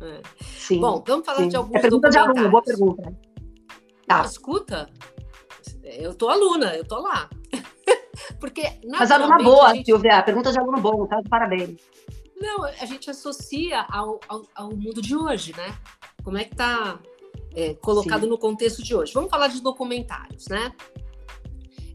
É. 0.00 0.22
Sim, 0.40 0.80
Bom, 0.80 1.02
vamos 1.06 1.26
falar 1.26 1.38
sim. 1.38 1.48
de 1.48 1.56
alguns 1.56 1.76
é 1.76 1.80
pergunta 1.80 2.08
de 2.08 2.18
aluno, 2.18 2.50
boa 2.50 2.62
pergunta. 2.62 3.18
Tá. 4.06 4.22
escuta, 4.22 4.88
eu 5.82 6.14
tô 6.14 6.28
aluna, 6.28 6.74
eu 6.74 6.84
tô 6.84 6.98
lá. 7.00 7.28
Porque, 8.40 8.62
Mas 8.88 9.10
aluna 9.10 9.38
boa, 9.38 9.74
gente... 9.74 9.86
Silvia, 9.86 10.22
pergunta 10.22 10.52
de 10.52 10.58
aluno 10.58 10.80
bom, 10.80 11.06
tá? 11.06 11.20
Parabéns. 11.28 11.80
Não, 12.40 12.64
a 12.64 12.84
gente 12.84 13.10
associa 13.10 13.84
ao, 13.90 14.20
ao, 14.28 14.42
ao 14.54 14.70
mundo 14.70 15.02
de 15.02 15.16
hoje, 15.16 15.54
né? 15.56 15.76
Como 16.22 16.38
é 16.38 16.44
que 16.44 16.54
tá 16.54 17.00
é, 17.54 17.74
colocado 17.74 18.22
sim. 18.22 18.28
no 18.28 18.38
contexto 18.38 18.82
de 18.82 18.94
hoje. 18.94 19.12
Vamos 19.12 19.30
falar 19.30 19.48
de 19.48 19.60
documentários, 19.60 20.46
né? 20.46 20.72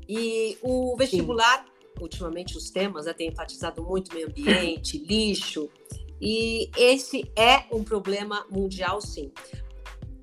E 0.07 0.57
o 0.61 0.95
vestibular, 0.97 1.65
sim. 1.65 2.03
ultimamente 2.03 2.57
os 2.57 2.69
temas 2.69 3.05
né, 3.05 3.13
têm 3.13 3.29
enfatizado 3.29 3.81
muito 3.81 4.13
meio 4.13 4.27
ambiente, 4.27 4.97
lixo, 5.07 5.69
e 6.21 6.69
esse 6.77 7.29
é 7.35 7.63
um 7.71 7.83
problema 7.83 8.45
mundial, 8.49 9.01
sim. 9.01 9.31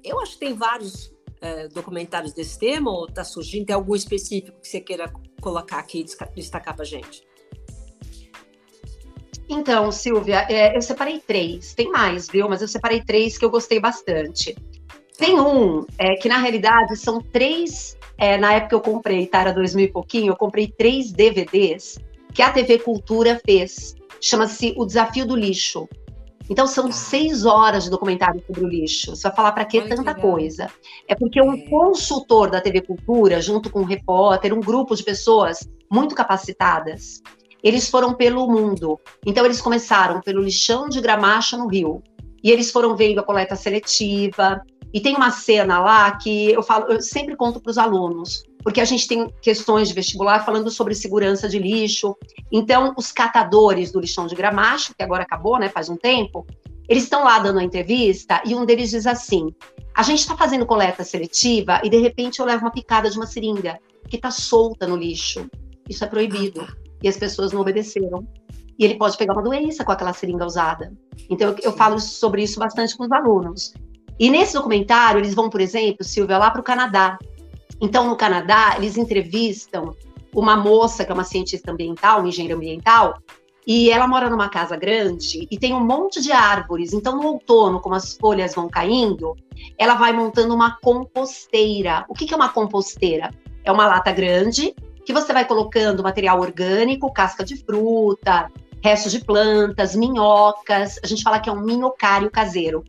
Eu 0.02 0.20
acho 0.20 0.32
que 0.32 0.40
tem 0.40 0.54
vários 0.54 1.12
é, 1.40 1.68
documentários 1.68 2.32
desse 2.32 2.58
tema, 2.58 2.90
ou 2.90 3.06
está 3.06 3.24
surgindo? 3.24 3.66
Tem 3.66 3.74
algum 3.74 3.94
específico 3.94 4.58
que 4.60 4.68
você 4.68 4.80
queira 4.80 5.12
colocar 5.40 5.78
aqui 5.78 6.00
e 6.00 6.34
destacar 6.34 6.74
para 6.74 6.84
gente? 6.84 7.22
Então, 9.48 9.90
Silvia, 9.90 10.46
é, 10.48 10.76
eu 10.76 10.82
separei 10.82 11.18
três. 11.18 11.74
Tem 11.74 11.90
mais, 11.90 12.28
viu? 12.28 12.48
Mas 12.48 12.62
eu 12.62 12.68
separei 12.68 13.02
três 13.02 13.36
que 13.36 13.44
eu 13.44 13.50
gostei 13.50 13.80
bastante. 13.80 14.56
Tem 15.18 15.38
um 15.38 15.84
é, 15.98 16.14
que, 16.14 16.28
na 16.28 16.38
realidade, 16.38 16.96
são 16.96 17.20
três. 17.20 17.98
Na 18.38 18.52
época 18.52 18.74
eu 18.74 18.80
comprei, 18.82 19.26
tá? 19.26 19.40
Era 19.40 19.52
2000 19.52 19.86
e 19.86 19.88
pouquinho, 19.90 20.32
eu 20.32 20.36
comprei 20.36 20.68
três 20.68 21.10
DVDs 21.10 21.98
que 22.34 22.42
a 22.42 22.52
TV 22.52 22.78
Cultura 22.78 23.40
fez 23.44 23.94
chama-se 24.20 24.74
O 24.76 24.84
Desafio 24.84 25.26
do 25.26 25.36
Lixo. 25.36 25.88
Então 26.50 26.66
são 26.66 26.88
ah. 26.88 26.92
seis 26.92 27.46
horas 27.46 27.84
de 27.84 27.90
documentário 27.90 28.42
sobre 28.44 28.64
o 28.64 28.68
lixo. 28.68 29.14
Você 29.14 29.22
vai 29.28 29.36
falar 29.36 29.52
para 29.52 29.64
que 29.64 29.80
tanta 29.82 30.12
coisa? 30.12 30.68
É 31.06 31.14
porque 31.14 31.40
um 31.40 31.54
é. 31.54 31.58
consultor 31.68 32.50
da 32.50 32.60
TV 32.60 32.80
Cultura, 32.80 33.40
junto 33.40 33.70
com 33.70 33.82
um 33.82 33.84
repórter, 33.84 34.52
um 34.52 34.60
grupo 34.60 34.96
de 34.96 35.04
pessoas 35.04 35.68
muito 35.88 36.12
capacitadas, 36.12 37.22
eles 37.62 37.88
foram 37.88 38.14
pelo 38.14 38.48
mundo. 38.48 38.98
Então 39.24 39.44
eles 39.44 39.60
começaram 39.60 40.20
pelo 40.20 40.42
lixão 40.42 40.88
de 40.88 41.00
Gramacha 41.00 41.56
no 41.56 41.68
Rio. 41.68 42.02
E 42.42 42.50
eles 42.50 42.72
foram 42.72 42.96
vendo 42.96 43.20
a 43.20 43.22
coleta 43.22 43.54
seletiva, 43.54 44.60
e 44.92 45.00
tem 45.00 45.14
uma 45.14 45.30
cena 45.30 45.78
lá 45.78 46.16
que 46.16 46.52
eu 46.52 46.62
falo, 46.62 46.86
eu 46.92 47.00
sempre 47.00 47.36
conto 47.36 47.60
para 47.60 47.70
os 47.70 47.78
alunos, 47.78 48.42
porque 48.62 48.80
a 48.80 48.84
gente 48.84 49.06
tem 49.06 49.32
questões 49.40 49.88
de 49.88 49.94
vestibular 49.94 50.44
falando 50.44 50.70
sobre 50.70 50.94
segurança 50.94 51.48
de 51.48 51.58
lixo. 51.58 52.16
Então, 52.50 52.92
os 52.96 53.12
catadores 53.12 53.92
do 53.92 54.00
lixão 54.00 54.26
de 54.26 54.34
gramacho, 54.34 54.94
que 54.94 55.02
agora 55.02 55.22
acabou, 55.22 55.58
né, 55.58 55.68
faz 55.68 55.88
um 55.88 55.96
tempo, 55.96 56.44
eles 56.88 57.04
estão 57.04 57.22
lá 57.22 57.38
dando 57.38 57.60
a 57.60 57.62
entrevista 57.62 58.42
e 58.44 58.54
um 58.54 58.66
deles 58.66 58.90
diz 58.90 59.06
assim: 59.06 59.54
a 59.94 60.02
gente 60.02 60.20
está 60.20 60.36
fazendo 60.36 60.66
coleta 60.66 61.04
seletiva 61.04 61.80
e 61.84 61.88
de 61.88 61.98
repente 61.98 62.40
eu 62.40 62.46
levo 62.46 62.64
uma 62.64 62.72
picada 62.72 63.08
de 63.08 63.16
uma 63.16 63.26
seringa 63.26 63.78
que 64.08 64.16
está 64.16 64.30
solta 64.30 64.88
no 64.88 64.96
lixo. 64.96 65.48
Isso 65.88 66.04
é 66.04 66.08
proibido. 66.08 66.66
E 67.02 67.08
as 67.08 67.16
pessoas 67.16 67.52
não 67.52 67.60
obedeceram. 67.60 68.26
E 68.78 68.84
ele 68.84 68.96
pode 68.96 69.16
pegar 69.16 69.34
uma 69.34 69.42
doença 69.42 69.84
com 69.84 69.92
aquela 69.92 70.12
seringa 70.12 70.44
usada. 70.44 70.92
Então, 71.28 71.50
eu, 71.50 71.56
eu 71.62 71.72
falo 71.72 71.98
sobre 72.00 72.42
isso 72.42 72.58
bastante 72.58 72.96
com 72.96 73.04
os 73.04 73.12
alunos. 73.12 73.72
E 74.20 74.28
nesse 74.28 74.52
documentário, 74.52 75.18
eles 75.18 75.32
vão, 75.32 75.48
por 75.48 75.62
exemplo, 75.62 76.04
Silvia, 76.04 76.36
lá 76.36 76.50
para 76.50 76.60
o 76.60 76.64
Canadá. 76.64 77.18
Então, 77.80 78.06
no 78.06 78.16
Canadá, 78.16 78.74
eles 78.76 78.98
entrevistam 78.98 79.96
uma 80.34 80.54
moça 80.54 81.06
que 81.06 81.10
é 81.10 81.14
uma 81.14 81.24
cientista 81.24 81.72
ambiental, 81.72 82.18
uma 82.18 82.28
engenheira 82.28 82.54
ambiental, 82.54 83.18
e 83.66 83.90
ela 83.90 84.06
mora 84.06 84.28
numa 84.28 84.50
casa 84.50 84.76
grande 84.76 85.48
e 85.50 85.58
tem 85.58 85.72
um 85.72 85.82
monte 85.82 86.20
de 86.20 86.32
árvores. 86.32 86.92
Então, 86.92 87.16
no 87.16 87.26
outono, 87.28 87.80
como 87.80 87.94
as 87.94 88.14
folhas 88.14 88.54
vão 88.54 88.68
caindo, 88.68 89.34
ela 89.78 89.94
vai 89.94 90.12
montando 90.12 90.54
uma 90.54 90.76
composteira. 90.82 92.04
O 92.06 92.12
que 92.12 92.30
é 92.32 92.36
uma 92.36 92.50
composteira? 92.50 93.30
É 93.64 93.72
uma 93.72 93.86
lata 93.86 94.12
grande 94.12 94.74
que 95.06 95.14
você 95.14 95.32
vai 95.32 95.46
colocando 95.46 96.02
material 96.02 96.38
orgânico, 96.40 97.10
casca 97.10 97.42
de 97.42 97.56
fruta, 97.56 98.50
restos 98.84 99.12
de 99.12 99.24
plantas, 99.24 99.96
minhocas. 99.96 100.98
A 101.02 101.06
gente 101.06 101.22
fala 101.22 101.40
que 101.40 101.48
é 101.48 101.52
um 101.52 101.62
minhocário 101.62 102.30
caseiro. 102.30 102.84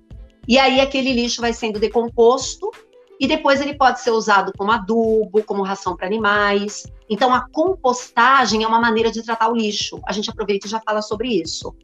E 0.47 0.57
aí 0.57 0.79
aquele 0.79 1.13
lixo 1.13 1.41
vai 1.41 1.53
sendo 1.53 1.79
decomposto 1.79 2.71
e 3.19 3.27
depois 3.27 3.61
ele 3.61 3.75
pode 3.75 4.01
ser 4.01 4.09
usado 4.09 4.51
como 4.57 4.71
adubo, 4.71 5.43
como 5.43 5.61
ração 5.61 5.95
para 5.95 6.07
animais. 6.07 6.83
Então 7.07 7.33
a 7.33 7.47
compostagem 7.51 8.63
é 8.63 8.67
uma 8.67 8.79
maneira 8.79 9.11
de 9.11 9.23
tratar 9.23 9.49
o 9.49 9.55
lixo. 9.55 10.01
A 10.07 10.11
gente 10.11 10.29
aproveita 10.29 10.65
e 10.65 10.69
já 10.69 10.79
fala 10.79 11.01
sobre 11.01 11.27
isso. 11.29 11.75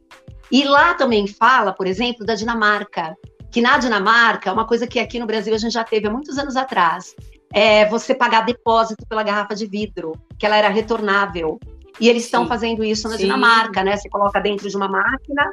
E 0.50 0.64
lá 0.64 0.94
também 0.94 1.26
fala, 1.26 1.72
por 1.72 1.86
exemplo, 1.86 2.26
da 2.26 2.34
Dinamarca, 2.34 3.16
que 3.50 3.60
na 3.60 3.78
Dinamarca, 3.78 4.52
uma 4.52 4.66
coisa 4.66 4.86
que 4.86 4.98
aqui 4.98 5.18
no 5.18 5.26
Brasil 5.26 5.54
a 5.54 5.58
gente 5.58 5.72
já 5.72 5.84
teve 5.84 6.08
há 6.08 6.10
muitos 6.10 6.38
anos 6.38 6.56
atrás, 6.56 7.14
é 7.52 7.86
você 7.86 8.14
pagar 8.14 8.44
depósito 8.44 9.06
pela 9.06 9.22
garrafa 9.22 9.54
de 9.54 9.66
vidro, 9.66 10.12
que 10.38 10.44
ela 10.44 10.56
era 10.56 10.68
retornável. 10.68 11.58
E 12.00 12.08
eles 12.08 12.24
estão 12.24 12.46
fazendo 12.46 12.84
isso 12.84 13.08
na 13.08 13.16
Sim. 13.16 13.24
Dinamarca, 13.24 13.82
né? 13.82 13.96
Você 13.96 14.08
coloca 14.08 14.40
dentro 14.40 14.68
de 14.68 14.76
uma 14.76 14.88
máquina 14.88 15.52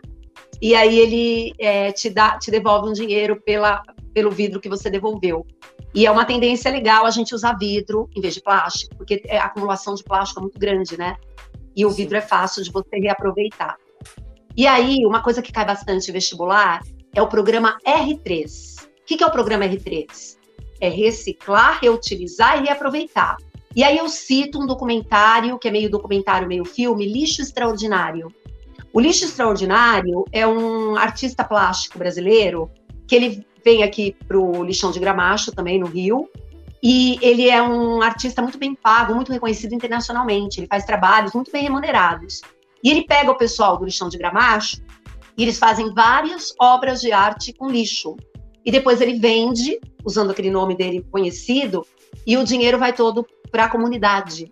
e 0.62 0.76
aí 0.76 1.00
ele 1.00 1.54
é, 1.60 1.91
te 1.91 2.10
dá, 2.10 2.38
te 2.38 2.50
devolve 2.50 2.89
um 2.89 2.94
dinheiro 2.94 3.41
pela, 3.41 3.82
pelo 4.13 4.32
vidro 4.32 4.60
que 4.60 4.70
você 4.70 4.89
devolveu. 4.89 5.46
E 5.94 6.06
é 6.06 6.12
uma 6.12 6.26
tendência 6.26 6.72
legal 6.72 7.06
a 7.06 7.12
gente 7.12 7.34
usar 7.34 7.58
vidro 7.58 8.10
em 8.15 8.22
vez 8.22 8.34
de 8.34 8.41
plástico, 8.41 8.96
porque 8.96 9.24
a 9.30 9.46
acumulação 9.46 9.96
de 9.96 10.04
plástico 10.04 10.39
é 10.39 10.44
muito 10.44 10.60
grande, 10.60 10.98
né? 10.98 11.15
E 11.76 11.86
o 11.86 11.89
vidro 11.89 12.18
é 12.18 12.22
fácil 12.22 12.63
de 12.63 12.72
você 12.72 12.98
reaproveitar. 12.98 13.78
E 14.56 14.65
aí, 14.68 15.06
uma 15.06 15.22
coisa 15.22 15.41
que 15.41 15.52
cai 15.52 15.65
bastante 15.65 16.10
em 16.10 16.13
vestibular 16.13 16.82
é 17.13 17.22
o 17.22 17.28
programa 17.28 17.78
R3. 17.86 18.84
O 18.84 19.06
que, 19.06 19.18
que 19.18 19.24
é 19.24 19.28
o 19.28 19.32
programa 19.32 19.65
R3? 19.65 20.36
é 20.80 20.89
reciclar, 20.89 21.80
reutilizar 21.82 22.62
e 22.62 22.65
reaproveitar. 22.65 23.38
E 23.76 23.84
aí 23.84 23.98
eu 23.98 24.08
cito 24.08 24.62
um 24.62 24.65
documentário, 24.65 25.60
que 25.60 25.68
é 25.68 25.72
meio 25.72 25.89
documentário, 25.89 26.48
meio 26.48 26.63
filme, 26.63 27.06
Lixo 27.06 27.41
Extraordinário. 27.41 28.34
O 28.95 28.99
Lixo 29.01 29.25
Extraordinário 29.25 30.23
é 30.31 30.47
um 30.47 30.95
artista 30.95 31.43
plástico 31.43 31.99
brasileiro 31.99 32.71
que 33.05 33.13
ele 33.13 33.45
vem 33.62 33.84
aqui 33.84 34.15
para 34.25 34.39
o 34.39 34.63
Lixão 34.63 34.89
de 34.89 35.01
Gramacho, 35.01 35.51
também 35.51 35.77
no 35.77 35.86
Rio, 35.86 36.29
e 36.81 37.19
ele 37.21 37.49
é 37.49 37.62
um 37.62 38.01
artista 38.01 38.41
muito 38.41 38.58
bem 38.58 38.73
pago, 38.73 39.13
muito 39.13 39.34
reconhecido 39.34 39.75
internacionalmente. 39.75 40.62
Ele 40.62 40.67
faz 40.67 40.86
trabalhos 40.86 41.34
muito 41.34 41.51
bem 41.51 41.63
remunerados. 41.63 42.39
E 42.81 42.89
ele 42.89 43.03
pega 43.03 43.29
o 43.29 43.38
pessoal 43.38 43.77
do 43.77 43.84
Lixão 43.84 44.08
de 44.08 44.17
Gramacho 44.17 44.81
e 45.38 45.43
eles 45.43 45.60
fazem 45.60 45.93
várias 45.93 46.55
obras 46.58 47.01
de 47.01 47.12
arte 47.12 47.51
com 47.51 47.69
lixo. 47.69 48.15
E 48.63 48.71
depois 48.71 49.01
ele 49.01 49.19
vende, 49.19 49.77
usando 50.05 50.31
aquele 50.31 50.49
nome 50.49 50.73
dele 50.73 51.05
conhecido, 51.12 51.86
e 52.25 52.38
o 52.38 52.45
dinheiro 52.45 52.79
vai 52.79 52.93
todo 52.93 53.27
para 53.51 53.65
a 53.65 53.69
comunidade. 53.69 54.49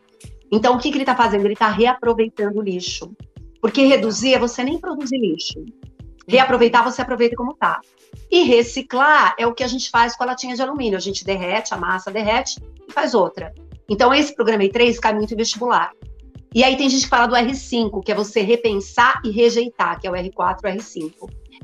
Então, 0.51 0.75
o 0.75 0.79
que, 0.79 0.89
que 0.89 0.97
ele 0.97 1.03
está 1.03 1.15
fazendo? 1.15 1.45
Ele 1.45 1.53
está 1.53 1.69
reaproveitando 1.69 2.59
o 2.59 2.61
lixo. 2.61 3.15
Porque 3.63 3.85
reduzir 3.85 4.33
é 4.33 4.39
você 4.39 4.61
nem 4.61 4.77
produzir 4.77 5.17
lixo. 5.17 5.63
Reaproveitar, 6.27 6.83
você 6.83 7.01
aproveita 7.01 7.37
como 7.37 7.53
está. 7.53 7.79
E 8.29 8.43
reciclar 8.43 9.33
é 9.39 9.47
o 9.47 9.53
que 9.53 9.63
a 9.63 9.67
gente 9.67 9.89
faz 9.89 10.17
com 10.17 10.23
a 10.23 10.27
latinha 10.27 10.53
de 10.53 10.61
alumínio. 10.61 10.97
A 10.97 11.01
gente 11.01 11.23
derrete, 11.23 11.73
a 11.73 11.77
massa 11.77 12.11
derrete 12.11 12.61
e 12.85 12.91
faz 12.91 13.13
outra. 13.13 13.53
Então, 13.89 14.13
esse 14.13 14.35
programa 14.35 14.63
E3 14.63 14.99
cai 14.99 15.13
muito 15.13 15.33
em 15.33 15.37
vestibular. 15.37 15.93
E 16.53 16.61
aí 16.61 16.75
tem 16.75 16.89
gente 16.89 17.03
que 17.03 17.09
fala 17.09 17.25
do 17.25 17.35
R5, 17.35 18.03
que 18.03 18.11
é 18.11 18.15
você 18.15 18.41
repensar 18.41 19.21
e 19.23 19.31
rejeitar, 19.31 19.97
que 19.97 20.07
é 20.07 20.11
o 20.11 20.13
R4 20.13 20.57
e 20.61 20.67
o 20.67 20.75
R5. 20.75 21.13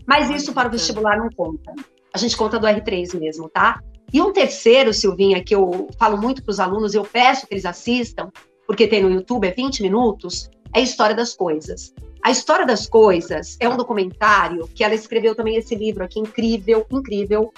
Mas 0.07 0.29
isso 0.29 0.53
para 0.53 0.69
o 0.69 0.71
vestibular 0.71 1.17
não 1.17 1.27
conta. 1.27 1.73
A 2.13 2.17
gente 2.17 2.37
conta 2.37 2.57
do 2.57 2.65
R3 2.65 3.19
mesmo, 3.19 3.49
tá? 3.49 3.81
E 4.13 4.21
um 4.21 4.31
terceiro, 4.31 4.93
Silvinha, 4.93 5.43
que 5.43 5.53
eu 5.53 5.89
falo 5.99 6.17
muito 6.17 6.41
para 6.45 6.51
os 6.51 6.61
alunos, 6.61 6.93
eu 6.93 7.03
peço 7.03 7.45
que 7.45 7.55
eles 7.55 7.65
assistam, 7.65 8.31
porque 8.65 8.87
tem 8.87 9.03
no 9.03 9.11
YouTube, 9.11 9.45
é 9.45 9.51
20 9.51 9.81
minutos, 9.81 10.49
é 10.73 10.79
a 10.79 10.81
História 10.81 11.15
das 11.15 11.33
Coisas. 11.33 11.93
A 12.23 12.31
História 12.31 12.65
das 12.65 12.87
Coisas 12.87 13.57
é 13.59 13.69
um 13.69 13.77
documentário 13.77 14.67
que 14.67 14.83
ela 14.83 14.93
escreveu 14.93 15.33
também 15.33 15.55
esse 15.55 15.75
livro 15.75 16.03
aqui, 16.03 16.19
incrível, 16.19 16.85
incrível. 16.91 17.53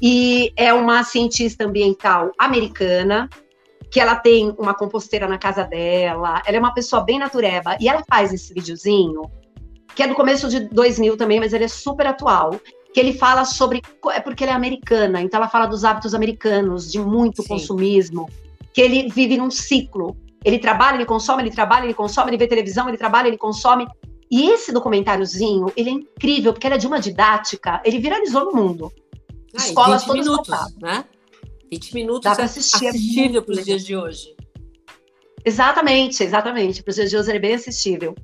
E 0.00 0.52
é 0.56 0.72
uma 0.72 1.04
cientista 1.04 1.64
ambiental 1.64 2.32
americana, 2.38 3.28
que 3.90 4.00
ela 4.00 4.16
tem 4.16 4.54
uma 4.58 4.74
composteira 4.74 5.28
na 5.28 5.38
casa 5.38 5.64
dela, 5.64 6.42
ela 6.46 6.56
é 6.56 6.58
uma 6.58 6.74
pessoa 6.74 7.02
bem 7.02 7.18
natureba, 7.18 7.76
e 7.78 7.88
ela 7.88 8.02
faz 8.08 8.32
esse 8.32 8.52
videozinho, 8.52 9.30
que 9.94 10.02
é 10.02 10.08
do 10.08 10.14
começo 10.14 10.48
de 10.48 10.60
2000 10.60 11.16
também, 11.16 11.38
mas 11.38 11.52
ele 11.52 11.64
é 11.64 11.68
super 11.68 12.06
atual, 12.06 12.58
que 12.92 12.98
ele 12.98 13.12
fala 13.12 13.44
sobre, 13.44 13.82
é 14.12 14.20
porque 14.20 14.44
ela 14.44 14.54
é 14.54 14.56
americana, 14.56 15.20
então 15.20 15.38
ela 15.38 15.48
fala 15.48 15.66
dos 15.66 15.84
hábitos 15.84 16.14
americanos, 16.14 16.90
de 16.90 16.98
muito 16.98 17.42
Sim. 17.42 17.48
consumismo, 17.48 18.28
que 18.72 18.80
ele 18.80 19.08
vive 19.08 19.36
num 19.36 19.50
ciclo, 19.50 20.16
ele 20.44 20.58
trabalha, 20.58 20.96
ele 20.96 21.06
consome, 21.06 21.42
ele 21.42 21.50
trabalha, 21.50 21.84
ele 21.84 21.94
consome, 21.94 22.30
ele 22.30 22.36
vê 22.36 22.46
televisão, 22.46 22.88
ele 22.88 22.98
trabalha, 22.98 23.28
ele 23.28 23.38
consome, 23.38 23.86
e 24.30 24.50
esse 24.50 24.72
documentáriozinho, 24.72 25.72
ele 25.76 25.90
é 25.90 25.92
incrível, 25.92 26.52
porque 26.52 26.66
ele 26.66 26.74
é 26.74 26.78
de 26.78 26.86
uma 26.86 26.98
didática, 26.98 27.82
ele 27.84 27.98
viralizou 27.98 28.46
no 28.46 28.52
mundo. 28.52 28.92
Ah, 29.54 29.58
Escolas 29.58 30.04
20 30.04 30.14
minutos, 30.14 30.76
né? 30.80 31.04
20 31.70 31.94
minutos 31.94 32.22
Dá 32.22 32.34
para 32.34 32.44
assistir, 32.44 32.86
é 32.86 32.88
assistível 32.88 33.42
para 33.42 33.54
os 33.54 33.64
dias 33.64 33.84
de 33.84 33.96
hoje. 33.96 34.34
Exatamente, 35.44 36.22
exatamente. 36.22 36.82
Para 36.82 36.90
os 36.90 36.96
dias 36.96 37.10
de 37.10 37.16
hoje 37.16 37.30
ele 37.30 37.38
é 37.38 37.40
bem 37.40 37.54
assistível. 37.54 38.14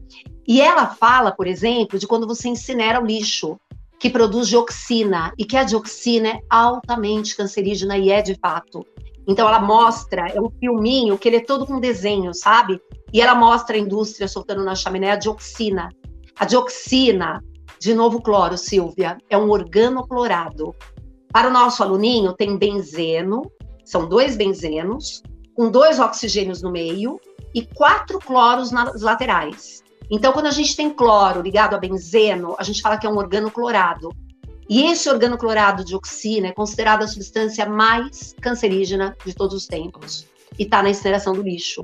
E 0.47 0.61
ela 0.61 0.87
fala, 0.87 1.31
por 1.31 1.47
exemplo, 1.47 1.99
de 1.99 2.07
quando 2.07 2.27
você 2.27 2.49
incinera 2.49 3.03
o 3.03 3.07
lixo, 3.07 3.59
que 3.99 4.09
produz 4.09 4.49
dioxina, 4.49 5.33
e 5.37 5.45
que 5.45 5.57
a 5.57 5.65
dioxina 5.65 6.29
é 6.29 6.41
altamente 6.49 7.37
cancerígena 7.37 7.99
e 7.99 8.11
é 8.11 8.23
de 8.23 8.35
fato. 8.35 8.87
Então 9.29 9.47
ela 9.47 9.61
mostra, 9.61 10.27
é 10.29 10.41
um 10.41 10.51
filminho 10.51 11.19
que 11.19 11.29
ele 11.29 11.37
é 11.37 11.45
todo 11.45 11.67
com 11.67 11.79
desenho, 11.79 12.33
sabe? 12.33 12.81
E 13.13 13.21
ela 13.21 13.35
mostra 13.35 13.77
a 13.77 13.79
indústria 13.79 14.27
soltando 14.27 14.65
na 14.65 14.75
chaminé 14.75 15.11
a 15.11 15.17
dioxina. 15.17 15.91
A 16.39 16.47
dioxina, 16.47 17.45
de 17.79 17.95
novo 17.95 18.23
cloro, 18.23 18.57
Silvia, 18.57 19.19
é 19.29 19.37
um 19.37 19.51
organoclorado. 19.51 20.75
Para 21.31 21.49
o 21.49 21.53
nosso 21.53 21.83
aluninho, 21.83 22.33
tem 22.33 22.57
benzeno, 22.57 23.43
são 23.85 24.09
dois 24.09 24.35
benzenos, 24.35 25.23
com 25.55 25.71
dois 25.71 25.99
oxigênios 25.99 26.63
no 26.63 26.73
meio 26.73 27.21
e 27.55 27.67
quatro 27.67 28.19
cloros 28.19 28.71
nas 28.71 29.03
laterais. 29.03 29.83
Então, 30.11 30.33
quando 30.33 30.47
a 30.47 30.51
gente 30.51 30.75
tem 30.75 30.89
cloro 30.89 31.43
ligado 31.43 31.75
a 31.75 31.79
benzeno, 31.79 32.57
a 32.59 32.63
gente 32.63 32.81
fala 32.81 32.97
que 32.97 33.07
é 33.07 33.11
um 33.11 33.19
organoclorado. 33.19 34.09
E 34.69 34.85
esse 34.87 35.09
organoclorado 35.09 35.85
de 35.85 35.97
oxina 35.97 36.49
é 36.49 36.53
considerado 36.53 37.03
a 37.03 37.09
substância 37.09 37.65
mais 37.67 38.35
cancerígena 38.41 39.17
de 39.25 39.35
todos 39.35 39.55
os 39.55 39.67
tempos 39.67 40.27
e 40.59 40.65
está 40.65 40.83
na 40.83 40.91
incineração 40.91 41.33
do 41.33 41.43
lixo. 41.43 41.83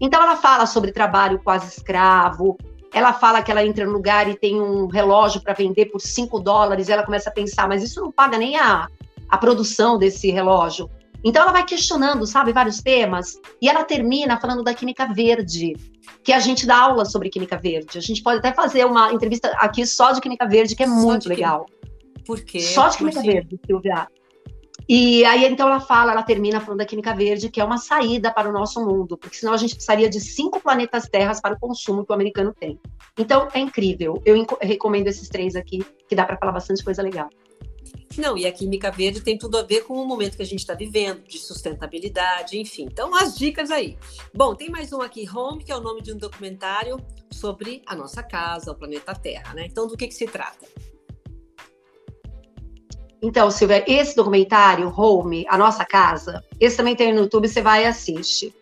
Então, 0.00 0.22
ela 0.22 0.36
fala 0.36 0.66
sobre 0.66 0.92
trabalho 0.92 1.40
quase 1.44 1.68
escravo, 1.68 2.56
ela 2.92 3.12
fala 3.12 3.42
que 3.42 3.50
ela 3.50 3.64
entra 3.64 3.86
no 3.86 3.92
lugar 3.92 4.28
e 4.28 4.36
tem 4.36 4.60
um 4.60 4.86
relógio 4.86 5.40
para 5.40 5.54
vender 5.54 5.86
por 5.86 6.00
5 6.00 6.40
dólares, 6.40 6.88
e 6.88 6.92
ela 6.92 7.04
começa 7.04 7.30
a 7.30 7.32
pensar, 7.32 7.68
mas 7.68 7.82
isso 7.82 8.00
não 8.00 8.12
paga 8.12 8.36
nem 8.36 8.56
a, 8.56 8.88
a 9.28 9.38
produção 9.38 9.98
desse 9.98 10.30
relógio. 10.30 10.90
Então 11.24 11.42
ela 11.42 11.52
vai 11.52 11.64
questionando, 11.64 12.26
sabe, 12.26 12.52
vários 12.52 12.80
temas, 12.80 13.38
e 13.60 13.68
ela 13.68 13.84
termina 13.84 14.40
falando 14.40 14.62
da 14.62 14.74
química 14.74 15.06
verde, 15.06 15.76
que 16.24 16.32
a 16.32 16.40
gente 16.40 16.66
dá 16.66 16.76
aula 16.76 17.04
sobre 17.04 17.30
química 17.30 17.56
verde. 17.56 17.96
A 17.96 18.00
gente 18.00 18.22
pode 18.22 18.38
até 18.38 18.52
fazer 18.52 18.84
uma 18.84 19.12
entrevista 19.12 19.48
aqui 19.58 19.86
só 19.86 20.12
de 20.12 20.20
química 20.20 20.46
verde, 20.46 20.74
que 20.74 20.82
é 20.82 20.86
só 20.86 20.92
muito 20.92 21.28
legal. 21.28 21.66
Por 21.80 21.81
quê? 22.44 22.60
Só 22.60 22.88
de 22.88 22.98
química 22.98 23.22
verde, 23.22 23.58
Silvia. 23.66 24.08
E 24.88 25.24
aí, 25.24 25.44
então, 25.46 25.68
ela 25.68 25.80
fala, 25.80 26.12
ela 26.12 26.22
termina 26.22 26.60
falando 26.60 26.78
da 26.78 26.84
química 26.84 27.14
verde, 27.14 27.48
que 27.48 27.60
é 27.60 27.64
uma 27.64 27.78
saída 27.78 28.32
para 28.32 28.48
o 28.48 28.52
nosso 28.52 28.84
mundo, 28.84 29.16
porque 29.16 29.36
senão 29.36 29.52
a 29.52 29.56
gente 29.56 29.74
precisaria 29.74 30.08
de 30.08 30.20
cinco 30.20 30.60
planetas 30.60 31.08
terras 31.08 31.40
para 31.40 31.54
o 31.54 31.58
consumo 31.58 32.04
que 32.04 32.10
o 32.10 32.14
americano 32.14 32.52
tem. 32.58 32.78
Então, 33.16 33.48
é 33.54 33.60
incrível. 33.60 34.20
Eu 34.24 34.44
recomendo 34.60 35.06
esses 35.06 35.28
três 35.28 35.54
aqui, 35.54 35.84
que 36.08 36.14
dá 36.14 36.24
para 36.24 36.36
falar 36.36 36.52
bastante 36.52 36.82
coisa 36.82 37.02
legal. 37.02 37.30
Não, 38.18 38.36
e 38.36 38.46
a 38.46 38.52
química 38.52 38.90
verde 38.90 39.22
tem 39.22 39.38
tudo 39.38 39.56
a 39.56 39.62
ver 39.62 39.84
com 39.84 39.94
o 39.94 40.06
momento 40.06 40.36
que 40.36 40.42
a 40.42 40.46
gente 40.46 40.60
está 40.60 40.74
vivendo, 40.74 41.22
de 41.22 41.38
sustentabilidade, 41.38 42.58
enfim. 42.58 42.84
Então, 42.84 43.14
as 43.14 43.36
dicas 43.36 43.70
aí. 43.70 43.96
Bom, 44.34 44.54
tem 44.54 44.68
mais 44.68 44.92
um 44.92 45.00
aqui, 45.00 45.26
Home, 45.30 45.64
que 45.64 45.72
é 45.72 45.76
o 45.76 45.80
nome 45.80 46.02
de 46.02 46.12
um 46.12 46.18
documentário 46.18 46.98
sobre 47.30 47.82
a 47.86 47.96
nossa 47.96 48.22
casa, 48.22 48.72
o 48.72 48.74
planeta 48.74 49.14
Terra, 49.14 49.54
né? 49.54 49.66
Então, 49.66 49.86
do 49.86 49.96
que, 49.96 50.06
que 50.06 50.14
se 50.14 50.26
trata? 50.26 50.66
Então, 53.22 53.50
Silvia, 53.50 53.84
esse 53.86 54.16
documentário, 54.16 54.92
Home, 54.96 55.46
A 55.48 55.56
Nossa 55.56 55.84
Casa, 55.84 56.42
esse 56.58 56.76
também 56.76 56.96
tem 56.96 57.12
no 57.12 57.20
YouTube, 57.20 57.46
você 57.46 57.62
vai 57.62 57.84
e 57.84 57.86
assiste. 57.86 58.52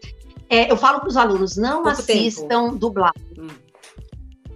É, 0.50 0.70
eu 0.70 0.76
falo 0.76 1.00
para 1.00 1.08
os 1.08 1.16
alunos, 1.16 1.56
não 1.56 1.82
Pouco 1.82 1.88
assistam 1.88 2.66
tempo. 2.66 2.78
dublado. 2.78 3.18
Hum. 3.38 3.48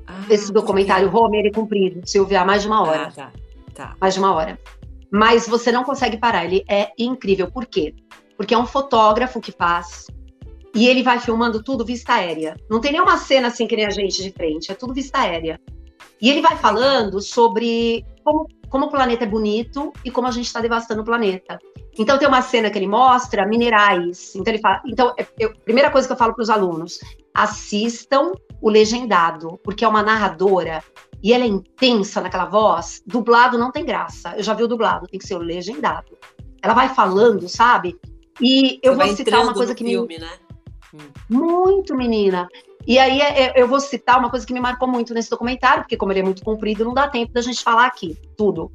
Ah, 0.07 0.27
esse 0.29 0.53
documentário, 0.53 1.15
Home, 1.15 1.39
ele 1.39 1.49
é 1.49 1.53
comprido, 1.53 2.07
Silvia, 2.07 2.45
mais 2.45 2.63
de 2.63 2.69
uma 2.69 2.83
hora. 2.83 3.09
Ah, 3.09 3.13
tá. 3.13 3.33
tá. 3.75 3.97
Mais 3.99 4.13
de 4.13 4.21
uma 4.21 4.35
hora. 4.35 4.59
Mas 5.11 5.49
você 5.49 5.73
não 5.73 5.85
consegue 5.85 6.19
parar, 6.19 6.45
ele 6.45 6.65
é 6.69 6.91
incrível. 6.99 7.51
Por 7.51 7.65
quê? 7.65 7.95
Porque 8.37 8.53
é 8.53 8.59
um 8.59 8.67
fotógrafo 8.67 9.41
que 9.41 9.53
faz, 9.53 10.09
e 10.75 10.89
ele 10.89 11.03
vai 11.03 11.21
filmando 11.21 11.63
tudo 11.63 11.85
vista 11.85 12.15
aérea. 12.15 12.57
Não 12.69 12.81
tem 12.81 12.93
nenhuma 12.93 13.17
cena 13.17 13.49
assim 13.49 13.67
que 13.67 13.77
nem 13.77 13.87
a 13.87 13.91
gente 13.91 14.21
de 14.23 14.31
frente, 14.33 14.73
é 14.73 14.75
tudo 14.75 14.93
vista 14.93 15.21
aérea. 15.21 15.59
E 16.21 16.29
ele 16.29 16.43
vai 16.43 16.57
falando 16.57 17.21
sobre 17.21 18.05
como 18.25 18.49
como 18.75 18.87
o 18.87 18.91
planeta 18.91 19.23
é 19.23 19.27
bonito 19.29 19.93
e 20.05 20.11
como 20.11 20.27
a 20.27 20.33
gente 20.33 20.47
está 20.47 20.61
devastando 20.61 21.03
o 21.03 21.05
planeta. 21.05 21.61
Então 21.97 22.19
tem 22.19 22.27
uma 22.27 22.43
cena 22.43 22.69
que 22.69 22.77
ele 22.77 22.89
mostra 22.89 23.47
minerais. 23.47 24.35
Então 24.35 24.53
ele 24.53 24.61
fala, 24.61 24.83
então 24.85 25.15
é, 25.17 25.25
eu, 25.39 25.55
primeira 25.65 25.93
coisa 25.93 26.09
que 26.09 26.13
eu 26.13 26.17
falo 26.17 26.35
para 26.35 26.43
os 26.43 26.51
alunos, 26.51 26.99
assistam 27.33 28.33
o 28.61 28.69
legendado, 28.69 29.61
porque 29.63 29.85
é 29.85 29.89
uma 29.89 30.03
narradora 30.03 30.83
e 31.23 31.33
ela 31.33 31.45
é 31.45 31.47
intensa 31.47 32.21
naquela 32.21 32.47
voz. 32.47 33.01
Dublado 33.07 33.57
não 33.57 33.71
tem 33.71 33.85
graça. 33.85 34.35
Eu 34.37 34.43
já 34.43 34.55
vi 34.55 34.65
o 34.65 34.69
dublado, 34.69 35.07
tem 35.07 35.21
que 35.21 35.27
ser 35.29 35.37
o 35.37 35.39
legendado. 35.39 36.19
Ela 36.61 36.75
vai 36.75 36.89
falando, 36.93 37.49
sabe? 37.49 37.97
E 38.41 38.81
eu 38.83 38.97
Você 38.97 39.07
vou 39.07 39.17
citar 39.17 39.41
uma 39.41 39.55
coisa 39.55 39.73
que 39.73 39.85
filme, 39.85 40.15
me 40.15 40.21
né? 40.21 40.33
Muito 41.29 41.97
menina. 41.97 42.49
E 42.87 42.99
aí 42.99 43.21
é, 43.21 43.43
é, 43.43 43.53
eu 43.57 43.67
vou 43.67 43.81
citar 43.81 44.19
uma 44.19 44.31
coisa 44.31 44.47
que 44.47 44.53
me 44.53 44.61
marcou 44.61 44.87
muito 44.89 45.15
nesse 45.15 45.31
documentário, 45.31 45.83
porque 45.83 45.97
como 45.97 46.13
ele 46.13 46.21
é 46.21 46.25
muito 46.25 46.45
comprido, 46.45 46.85
não 46.85 46.93
dá 46.93 47.09
tempo 47.09 47.33
da 47.33 47.41
gente 47.41 47.63
falar 47.63 47.87
aqui 47.87 48.17
tudo. 48.37 48.71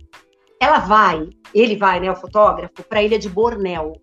Ela 0.60 0.80
vai, 0.80 1.30
ele 1.54 1.78
vai, 1.78 2.00
né, 2.00 2.12
o 2.12 2.16
fotógrafo, 2.16 2.84
para 2.88 3.00
a 3.00 3.04
ilha 3.04 3.20
de 3.20 3.30
Bornéu. 3.30 3.94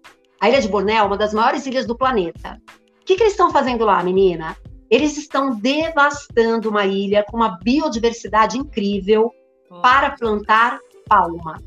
A 0.40 0.48
ilha 0.48 0.60
de 0.60 0.68
Bornéu 0.68 0.96
é 0.96 1.02
uma 1.02 1.16
das 1.16 1.34
maiores 1.34 1.66
ilhas 1.66 1.86
do 1.86 1.96
planeta. 1.96 2.60
O 3.00 3.04
que, 3.04 3.16
que 3.16 3.22
eles 3.22 3.32
estão 3.32 3.50
fazendo 3.50 3.84
lá, 3.84 4.02
menina? 4.02 4.56
Eles 4.90 5.16
estão 5.16 5.54
devastando 5.56 6.70
uma 6.70 6.86
ilha 6.86 7.24
com 7.28 7.36
uma 7.36 7.58
biodiversidade 7.62 8.56
incrível 8.56 9.30
oh. 9.70 9.80
para 9.80 10.10
plantar 10.10 10.78
palma. 11.08 11.60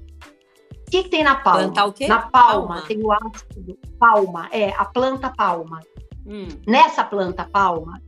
O 0.87 0.91
que, 0.91 1.03
que, 1.03 1.09
tem 1.09 1.23
na 1.23 1.35
palma? 1.35 1.63
Plantar 1.65 1.85
o 1.85 1.93
quê? 1.93 2.07
Na 2.07 2.19
palma, 2.19 2.67
palma. 2.67 2.81
tem 2.87 3.03
o 3.03 3.11
ácido. 3.11 3.77
Palma, 3.99 4.49
é, 4.51 4.69
a 4.71 4.85
planta 4.85 5.31
palma. 5.35 5.81
Hum. 6.29 6.47
Nessa 6.67 7.03
planta 7.03 7.43
palma, 7.43 8.01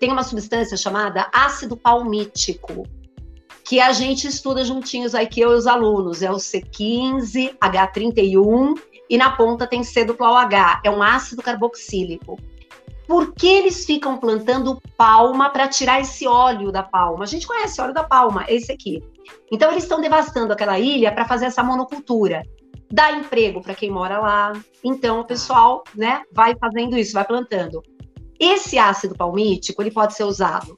tem 0.00 0.10
uma 0.10 0.22
substância 0.22 0.76
chamada 0.76 1.28
ácido 1.32 1.76
palmítico, 1.76 2.84
que 3.64 3.80
a 3.80 3.92
gente 3.92 4.26
estuda 4.26 4.64
juntinhos 4.64 5.14
aqui, 5.14 5.40
eu 5.40 5.52
e 5.52 5.56
os 5.56 5.66
alunos. 5.66 6.22
É 6.22 6.30
o 6.30 6.36
C15, 6.36 7.56
H31 7.58 8.74
e 9.10 9.18
na 9.18 9.36
ponta 9.36 9.66
tem 9.66 9.82
C 9.82 10.04
duplo 10.04 10.26
OH, 10.26 10.80
é 10.84 10.90
um 10.90 11.02
ácido 11.02 11.42
carboxílico. 11.42 12.38
Por 13.06 13.32
que 13.34 13.46
eles 13.46 13.84
ficam 13.84 14.18
plantando 14.18 14.80
palma 14.96 15.50
para 15.50 15.68
tirar 15.68 16.00
esse 16.00 16.26
óleo 16.26 16.72
da 16.72 16.82
palma? 16.82 17.22
A 17.22 17.26
gente 17.26 17.46
conhece 17.46 17.80
o 17.80 17.84
óleo 17.84 17.94
da 17.94 18.02
palma, 18.02 18.44
esse 18.48 18.72
aqui. 18.72 19.02
Então 19.50 19.70
eles 19.70 19.84
estão 19.84 20.00
devastando 20.00 20.52
aquela 20.52 20.78
ilha 20.78 21.12
para 21.12 21.24
fazer 21.24 21.46
essa 21.46 21.62
monocultura. 21.62 22.42
Dá 22.90 23.12
emprego 23.12 23.60
para 23.60 23.74
quem 23.74 23.90
mora 23.90 24.18
lá. 24.18 24.52
Então 24.84 25.20
o 25.20 25.24
pessoal, 25.24 25.82
né, 25.94 26.22
vai 26.32 26.54
fazendo 26.56 26.96
isso, 26.96 27.12
vai 27.12 27.24
plantando. 27.24 27.82
Esse 28.38 28.78
ácido 28.78 29.14
palmítico, 29.14 29.82
ele 29.82 29.90
pode 29.90 30.14
ser 30.14 30.24
usado 30.24 30.76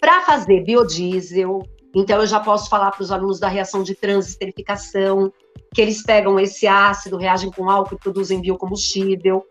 para 0.00 0.22
fazer 0.22 0.64
biodiesel. 0.64 1.62
Então 1.94 2.20
eu 2.20 2.26
já 2.26 2.40
posso 2.40 2.68
falar 2.68 2.90
para 2.90 3.02
os 3.02 3.12
alunos 3.12 3.38
da 3.38 3.48
reação 3.48 3.82
de 3.82 3.94
transesterificação, 3.94 5.32
que 5.72 5.80
eles 5.80 6.02
pegam 6.02 6.38
esse 6.40 6.66
ácido, 6.66 7.16
reagem 7.16 7.50
com 7.50 7.70
álcool 7.70 7.94
e 7.94 7.98
produzem 7.98 8.40
biocombustível. 8.40 9.46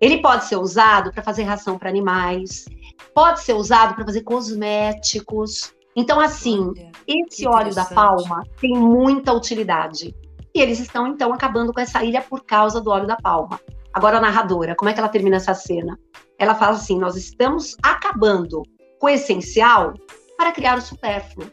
Ele 0.00 0.22
pode 0.22 0.44
ser 0.44 0.56
usado 0.56 1.12
para 1.12 1.22
fazer 1.22 1.42
ração 1.42 1.76
para 1.76 1.88
animais, 1.88 2.66
pode 3.12 3.40
ser 3.40 3.54
usado 3.54 3.94
para 3.94 4.04
fazer 4.04 4.22
cosméticos. 4.22 5.72
Então, 5.96 6.20
assim, 6.20 6.60
Olha, 6.60 6.92
esse 7.08 7.48
óleo 7.48 7.74
da 7.74 7.84
palma 7.84 8.44
tem 8.60 8.74
muita 8.74 9.32
utilidade. 9.32 10.14
E 10.58 10.60
eles 10.60 10.80
estão, 10.80 11.06
então, 11.06 11.32
acabando 11.32 11.72
com 11.72 11.78
essa 11.78 12.02
ilha 12.02 12.20
por 12.20 12.44
causa 12.44 12.80
do 12.80 12.90
óleo 12.90 13.06
da 13.06 13.14
palma. 13.14 13.60
Agora, 13.92 14.18
a 14.18 14.20
narradora, 14.20 14.74
como 14.74 14.90
é 14.90 14.92
que 14.92 14.98
ela 14.98 15.08
termina 15.08 15.36
essa 15.36 15.54
cena? 15.54 15.96
Ela 16.36 16.52
fala 16.56 16.72
assim: 16.72 16.98
nós 16.98 17.14
estamos 17.14 17.76
acabando 17.80 18.64
com 18.98 19.06
o 19.06 19.08
essencial 19.08 19.94
para 20.36 20.50
criar 20.50 20.76
o 20.76 20.80
supérfluo. 20.80 21.48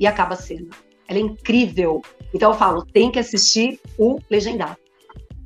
E 0.00 0.08
acaba 0.08 0.34
a 0.34 0.36
cena. 0.36 0.70
Ela 1.06 1.20
é 1.20 1.22
incrível. 1.22 2.02
Então, 2.34 2.50
eu 2.50 2.58
falo: 2.58 2.84
tem 2.84 3.12
que 3.12 3.20
assistir 3.20 3.80
o 3.96 4.18
Legendado. 4.28 4.76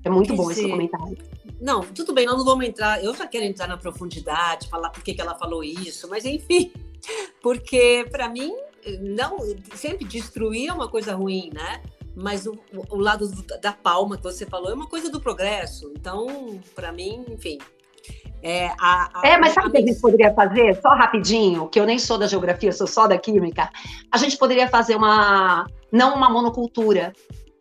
É 0.03 0.09
muito 0.09 0.35
bom 0.35 0.51
esse 0.51 0.66
comentário. 0.66 1.18
Não, 1.61 1.83
tudo 1.83 2.14
bem, 2.14 2.25
nós 2.25 2.38
não 2.38 2.46
vamos 2.46 2.64
entrar. 2.64 3.05
Eu 3.05 3.14
já 3.14 3.27
quero 3.27 3.44
entrar 3.44 3.68
na 3.68 3.77
profundidade, 3.77 4.70
falar 4.70 4.88
por 4.88 5.03
que, 5.03 5.12
que 5.12 5.20
ela 5.20 5.35
falou 5.35 5.62
isso, 5.62 6.09
mas 6.09 6.25
enfim, 6.25 6.72
porque 7.42 8.07
para 8.11 8.27
mim, 8.31 8.55
não, 9.01 9.37
sempre 9.75 10.07
destruir 10.07 10.70
é 10.70 10.72
uma 10.72 10.88
coisa 10.88 11.14
ruim, 11.14 11.51
né? 11.53 11.83
Mas 12.14 12.46
o, 12.46 12.59
o 12.90 12.96
lado 12.96 13.29
do, 13.29 13.42
da 13.61 13.72
palma 13.72 14.16
que 14.16 14.22
você 14.22 14.44
falou 14.46 14.70
é 14.70 14.75
uma 14.75 14.88
coisa 14.88 15.11
do 15.11 15.20
progresso. 15.20 15.92
Então, 15.96 16.61
para 16.75 16.92
mim, 16.92 17.25
enfim, 17.29 17.59
é, 18.42 18.66
a, 18.79 19.11
a, 19.14 19.27
é, 19.27 19.38
mas 19.38 19.53
sabe 19.53 19.68
o 19.68 19.70
que 19.70 19.79
a 19.79 19.81
gente 19.81 20.01
poderia 20.01 20.35
fazer? 20.35 20.81
Só 20.81 20.90
rapidinho, 20.90 21.68
que 21.68 21.81
eu 21.81 21.87
nem 21.87 21.98
sou 21.98 22.18
da 22.18 22.27
geografia, 22.27 22.72
sou 22.72 22.87
só 22.87 23.07
da 23.07 23.16
química. 23.16 23.70
A 24.11 24.18
gente 24.18 24.37
poderia 24.37 24.68
fazer 24.68 24.96
uma, 24.96 25.66
não 25.90 26.14
uma 26.14 26.29
monocultura, 26.29 27.12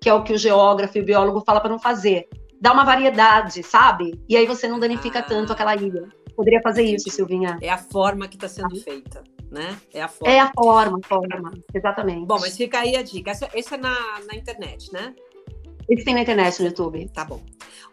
que 0.01 0.09
é 0.09 0.13
o 0.13 0.23
que 0.23 0.33
o 0.33 0.37
geógrafo 0.37 0.97
e 0.97 1.01
o 1.01 1.05
biólogo 1.05 1.43
fala 1.45 1.61
para 1.61 1.69
não 1.69 1.79
fazer 1.79 2.27
dá 2.61 2.71
uma 2.71 2.85
variedade, 2.85 3.63
sabe? 3.63 4.21
E 4.29 4.37
aí 4.37 4.45
você 4.45 4.67
não 4.67 4.79
danifica 4.79 5.19
ah. 5.19 5.23
tanto 5.23 5.51
aquela 5.51 5.75
ilha. 5.75 6.07
Poderia 6.35 6.61
fazer 6.61 6.83
isso, 6.83 7.09
Silvinha. 7.09 7.57
É 7.59 7.69
a 7.69 7.77
forma 7.77 8.27
que 8.27 8.35
está 8.35 8.47
sendo 8.47 8.77
ah. 8.77 8.83
feita, 8.83 9.23
né? 9.51 9.77
É 9.93 10.01
a 10.01 10.07
forma. 10.07 10.33
É 10.33 10.39
a 10.39 10.51
forma, 10.55 10.99
forma, 11.03 11.51
exatamente. 11.73 12.25
Bom, 12.25 12.39
mas 12.39 12.55
fica 12.55 12.79
aí 12.79 12.95
a 12.95 13.03
dica. 13.03 13.31
Esse, 13.53 13.73
é 13.73 13.77
na, 13.77 14.21
na 14.25 14.35
internet, 14.35 14.91
né? 14.93 15.13
Esse 15.89 16.05
tem 16.05 16.13
na 16.13 16.21
internet 16.21 16.59
no 16.61 16.67
YouTube. 16.67 17.09
Tá 17.09 17.25
bom. 17.25 17.43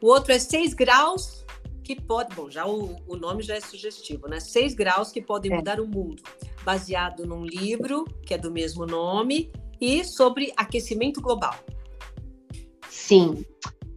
O 0.01 0.07
outro 0.07 0.33
é 0.33 0.39
6 0.39 0.73
graus 0.75 1.45
que 1.83 2.01
pode. 2.01 2.35
Bom, 2.35 2.49
já 2.49 2.65
o, 2.65 2.97
o 3.09 3.17
nome 3.17 3.43
já 3.43 3.57
é 3.57 3.61
sugestivo, 3.61 4.29
né? 4.29 4.39
6 4.39 4.75
graus 4.75 5.11
que 5.11 5.21
podem 5.21 5.53
é. 5.53 5.57
mudar 5.57 5.81
o 5.81 5.87
mundo. 5.87 6.23
Baseado 6.65 7.27
num 7.27 7.45
livro 7.45 8.05
que 8.23 8.35
é 8.35 8.39
do 8.39 8.53
mesmo 8.53 8.87
nome 8.87 9.51
e 9.81 10.05
sobre 10.05 10.53
aquecimento 10.57 11.21
global. 11.21 11.55
Sim. 12.89 13.45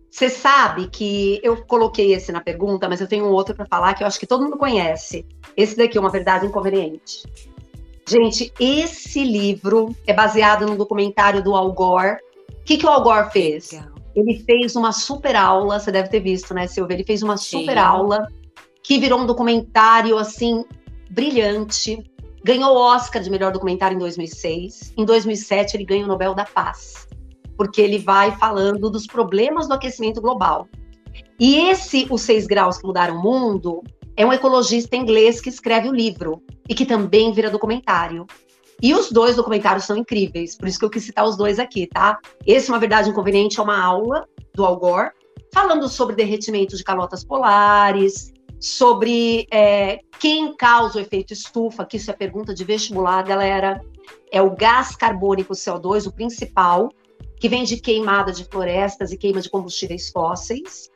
Você 0.09 0.29
sabe 0.29 0.87
que 0.89 1.39
eu 1.43 1.65
coloquei 1.65 2.13
esse 2.13 2.31
na 2.31 2.41
pergunta, 2.41 2.89
mas 2.89 3.01
eu 3.01 3.07
tenho 3.07 3.25
um 3.25 3.31
outro 3.31 3.55
para 3.55 3.65
falar 3.65 3.93
que 3.93 4.03
eu 4.03 4.07
acho 4.07 4.19
que 4.19 4.27
todo 4.27 4.43
mundo 4.43 4.57
conhece. 4.57 5.25
Esse 5.55 5.75
daqui 5.75 5.97
é 5.97 6.01
uma 6.01 6.09
verdade 6.09 6.45
inconveniente. 6.45 7.23
Gente, 8.07 8.51
esse 8.59 9.23
livro 9.23 9.95
é 10.05 10.13
baseado 10.13 10.65
no 10.65 10.75
documentário 10.75 11.43
do 11.43 11.55
Al 11.55 11.71
Gore. 11.71 12.17
O 12.49 12.63
que, 12.65 12.77
que 12.77 12.85
o 12.85 12.89
Al 12.89 13.03
Gore 13.03 13.31
fez? 13.31 13.71
Legal. 13.71 13.91
Ele 14.13 14.43
fez 14.43 14.75
uma 14.75 14.91
super 14.91 15.35
aula, 15.35 15.79
você 15.79 15.91
deve 15.91 16.09
ter 16.09 16.19
visto, 16.19 16.53
né, 16.53 16.67
Silvia? 16.67 16.95
Ele 16.95 17.05
fez 17.05 17.23
uma 17.23 17.37
super 17.37 17.73
Sim. 17.73 17.79
aula 17.79 18.27
que 18.83 18.99
virou 18.99 19.19
um 19.19 19.25
documentário 19.25 20.17
assim 20.17 20.65
brilhante. 21.09 22.03
Ganhou 22.43 22.75
o 22.75 22.77
Oscar 22.77 23.21
de 23.21 23.29
melhor 23.29 23.53
documentário 23.53 23.95
em 23.95 23.99
2006. 23.99 24.93
Em 24.97 25.05
2007 25.05 25.77
ele 25.77 25.85
ganhou 25.85 26.05
o 26.05 26.07
Nobel 26.07 26.33
da 26.33 26.43
Paz 26.43 27.07
porque 27.61 27.79
ele 27.79 27.99
vai 27.99 28.35
falando 28.37 28.89
dos 28.89 29.05
problemas 29.05 29.67
do 29.67 29.75
aquecimento 29.75 30.19
global. 30.19 30.67
E 31.39 31.69
esse, 31.69 32.07
Os 32.09 32.23
Seis 32.23 32.47
Graus 32.47 32.79
que 32.79 32.87
Mudaram 32.87 33.17
o 33.17 33.21
Mundo, 33.21 33.83
é 34.21 34.25
um 34.25 34.31
ecologista 34.31 34.95
inglês 34.95 35.41
que 35.41 35.49
escreve 35.49 35.89
o 35.89 35.91
livro 35.91 36.43
e 36.69 36.75
que 36.75 36.85
também 36.85 37.33
vira 37.33 37.49
documentário. 37.49 38.27
E 38.79 38.93
os 38.93 39.11
dois 39.11 39.35
documentários 39.35 39.85
são 39.85 39.97
incríveis, 39.97 40.55
por 40.55 40.67
isso 40.67 40.77
que 40.77 40.85
eu 40.85 40.91
quis 40.91 41.03
citar 41.03 41.25
os 41.25 41.35
dois 41.35 41.57
aqui, 41.57 41.87
tá? 41.87 42.19
Esse, 42.45 42.69
uma 42.69 42.77
verdade 42.77 43.09
inconveniente, 43.09 43.59
é 43.59 43.63
uma 43.63 43.83
aula 43.83 44.27
do 44.53 44.63
Al 44.63 44.77
Gore, 44.77 45.09
falando 45.51 45.89
sobre 45.89 46.15
derretimento 46.15 46.77
de 46.77 46.83
calotas 46.83 47.23
polares, 47.23 48.31
sobre 48.59 49.47
é, 49.51 50.01
quem 50.19 50.55
causa 50.55 50.99
o 50.99 51.01
efeito 51.01 51.33
estufa, 51.33 51.83
que 51.83 51.97
isso 51.97 52.11
é 52.11 52.13
pergunta 52.13 52.53
de 52.53 52.63
vestibular, 52.63 53.23
galera. 53.23 53.81
É 54.31 54.39
o 54.39 54.55
gás 54.55 54.95
carbônico 54.95 55.53
CO2, 55.53 56.05
o 56.05 56.11
principal, 56.11 56.89
que 57.39 57.49
vem 57.49 57.63
de 57.63 57.77
queimada 57.77 58.31
de 58.31 58.45
florestas 58.45 59.11
e 59.11 59.17
queima 59.17 59.41
de 59.41 59.49
combustíveis 59.49 60.11
fósseis, 60.11 60.91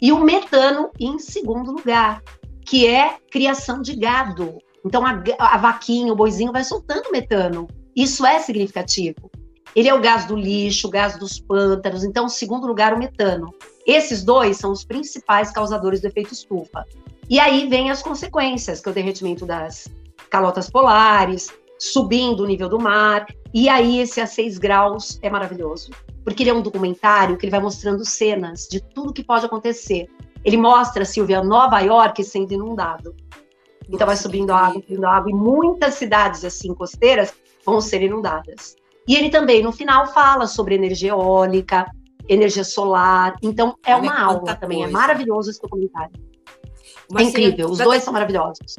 e 0.00 0.12
o 0.12 0.20
metano 0.20 0.90
em 0.98 1.18
segundo 1.18 1.72
lugar, 1.72 2.22
que 2.70 2.86
é 2.86 3.16
criação 3.28 3.82
de 3.82 3.96
gado. 3.96 4.58
Então 4.86 5.04
a, 5.04 5.20
a 5.40 5.58
vaquinha, 5.58 6.12
o 6.12 6.16
boizinho 6.16 6.52
vai 6.52 6.62
soltando 6.62 7.10
metano. 7.10 7.66
Isso 7.96 8.24
é 8.24 8.38
significativo. 8.38 9.28
Ele 9.74 9.88
é 9.88 9.94
o 9.94 10.00
gás 10.00 10.24
do 10.24 10.36
lixo, 10.36 10.86
o 10.86 10.90
gás 10.90 11.18
dos 11.18 11.40
pântanos. 11.40 12.04
Então, 12.04 12.28
segundo 12.28 12.68
lugar, 12.68 12.94
o 12.94 12.98
metano. 12.98 13.52
Esses 13.84 14.22
dois 14.22 14.56
são 14.56 14.70
os 14.70 14.84
principais 14.84 15.50
causadores 15.50 16.00
do 16.00 16.06
efeito 16.06 16.32
estufa. 16.32 16.86
E 17.28 17.40
aí 17.40 17.68
vem 17.68 17.90
as 17.90 18.02
consequências, 18.02 18.80
que 18.80 18.88
é 18.88 18.92
o 18.92 18.94
derretimento 18.94 19.44
das 19.44 19.88
calotas 20.30 20.70
polares, 20.70 21.48
subindo 21.76 22.44
o 22.44 22.46
nível 22.46 22.68
do 22.68 22.78
mar. 22.78 23.26
E 23.52 23.68
aí, 23.68 23.98
esse 23.98 24.20
a 24.20 24.28
6 24.28 24.58
graus 24.58 25.18
é 25.22 25.28
maravilhoso, 25.28 25.90
porque 26.22 26.44
ele 26.44 26.50
é 26.50 26.54
um 26.54 26.62
documentário 26.62 27.36
que 27.36 27.46
ele 27.46 27.50
vai 27.50 27.60
mostrando 27.60 28.04
cenas 28.04 28.68
de 28.70 28.80
tudo 28.80 29.12
que 29.12 29.24
pode 29.24 29.44
acontecer. 29.44 30.08
Ele 30.44 30.56
mostra, 30.56 31.04
Silvia, 31.04 31.42
Nova 31.42 31.80
York 31.80 32.22
sendo 32.24 32.52
inundado. 32.52 33.14
Então 33.88 34.06
vai 34.06 34.16
subindo 34.16 34.52
água, 34.52 34.80
subindo 34.80 35.06
água, 35.06 35.30
e 35.30 35.34
muitas 35.34 35.94
cidades 35.94 36.44
assim 36.44 36.74
costeiras 36.74 37.34
vão 37.64 37.80
ser 37.80 38.02
inundadas. 38.02 38.76
E 39.06 39.16
ele 39.16 39.30
também, 39.30 39.62
no 39.62 39.72
final, 39.72 40.06
fala 40.12 40.46
sobre 40.46 40.74
energia 40.74 41.10
eólica, 41.10 41.86
energia 42.28 42.62
solar. 42.62 43.34
Então, 43.42 43.76
é 43.84 43.96
uma 43.96 44.20
aula 44.20 44.54
também. 44.54 44.84
É 44.84 44.86
maravilhoso 44.86 45.50
esse 45.50 45.60
documentário. 45.60 46.12
é 47.18 47.22
incrível, 47.22 47.68
os 47.70 47.78
dois 47.78 48.02
são 48.02 48.12
maravilhosos 48.12 48.76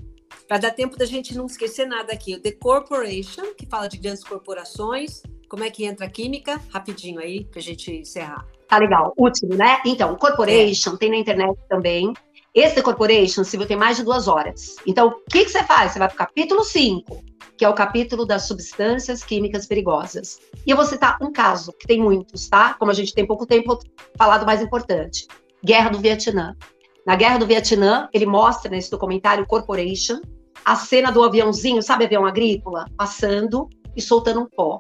para 0.52 0.58
dar 0.58 0.72
tempo 0.72 0.98
da 0.98 1.06
gente 1.06 1.34
não 1.34 1.46
esquecer 1.46 1.86
nada 1.88 2.12
aqui. 2.12 2.36
O 2.36 2.42
The 2.42 2.52
Corporation, 2.52 3.54
que 3.58 3.66
fala 3.66 3.88
de 3.88 3.98
grandes 3.98 4.22
corporações. 4.22 5.22
Como 5.48 5.64
é 5.64 5.70
que 5.70 5.86
entra 5.86 6.08
a 6.08 6.10
química? 6.10 6.62
Rapidinho 6.74 7.22
aí, 7.22 7.46
para 7.46 7.60
a 7.60 7.64
gente 7.64 7.90
encerrar. 7.90 8.46
Tá 8.72 8.78
legal, 8.78 9.14
útil, 9.18 9.50
né? 9.50 9.82
Então, 9.86 10.16
Corporation 10.16 10.94
é. 10.94 10.98
tem 10.98 11.10
na 11.10 11.18
internet 11.18 11.60
também. 11.68 12.14
Esse 12.56 12.82
Corporation, 12.82 13.44
Silvio, 13.44 13.68
tem 13.68 13.76
mais 13.76 13.98
de 13.98 14.04
duas 14.06 14.30
horas. 14.30 14.78
Então, 14.88 15.10
o 15.10 15.30
que, 15.30 15.44
que 15.44 15.52
você 15.52 15.62
faz? 15.66 15.92
Você 15.92 16.00
vai 16.00 16.08
para 16.08 16.16
o 16.16 16.18
capítulo 16.18 16.64
5, 16.64 17.22
que 17.58 17.66
é 17.66 17.68
o 17.68 17.74
capítulo 17.74 18.26
das 18.26 18.44
substâncias 18.44 19.26
químicas 19.26 19.66
perigosas. 19.66 20.40
E 20.66 20.72
eu 20.72 20.78
vou 20.78 20.86
citar 20.86 21.18
um 21.22 21.34
caso, 21.34 21.74
que 21.74 21.86
tem 21.86 22.02
muitos, 22.02 22.48
tá? 22.48 22.74
Como 22.76 22.90
a 22.90 22.94
gente 22.94 23.14
tem 23.14 23.28
pouco 23.28 23.46
tempo, 23.46 23.76
vou 23.76 23.80
falar 24.18 24.38
do 24.38 24.46
mais 24.46 24.62
importante. 24.62 25.28
Guerra 25.62 25.90
do 25.90 26.00
Vietnã. 26.00 26.56
Na 27.06 27.18
Guerra 27.18 27.40
do 27.40 27.46
Vietnã, 27.46 28.08
ele 28.14 28.26
mostra 28.26 28.72
nesse 28.72 28.90
documentário 28.90 29.46
Corporation, 29.46 30.22
a 30.64 30.78
cena 30.78 31.12
do 31.12 31.22
aviãozinho, 31.26 31.84
sabe 31.84 32.06
avião 32.06 32.26
agrícola? 32.26 32.86
Passando 32.96 33.68
e 33.98 34.02
soltando 34.02 34.40
um 34.40 34.48
pó. 34.48 34.80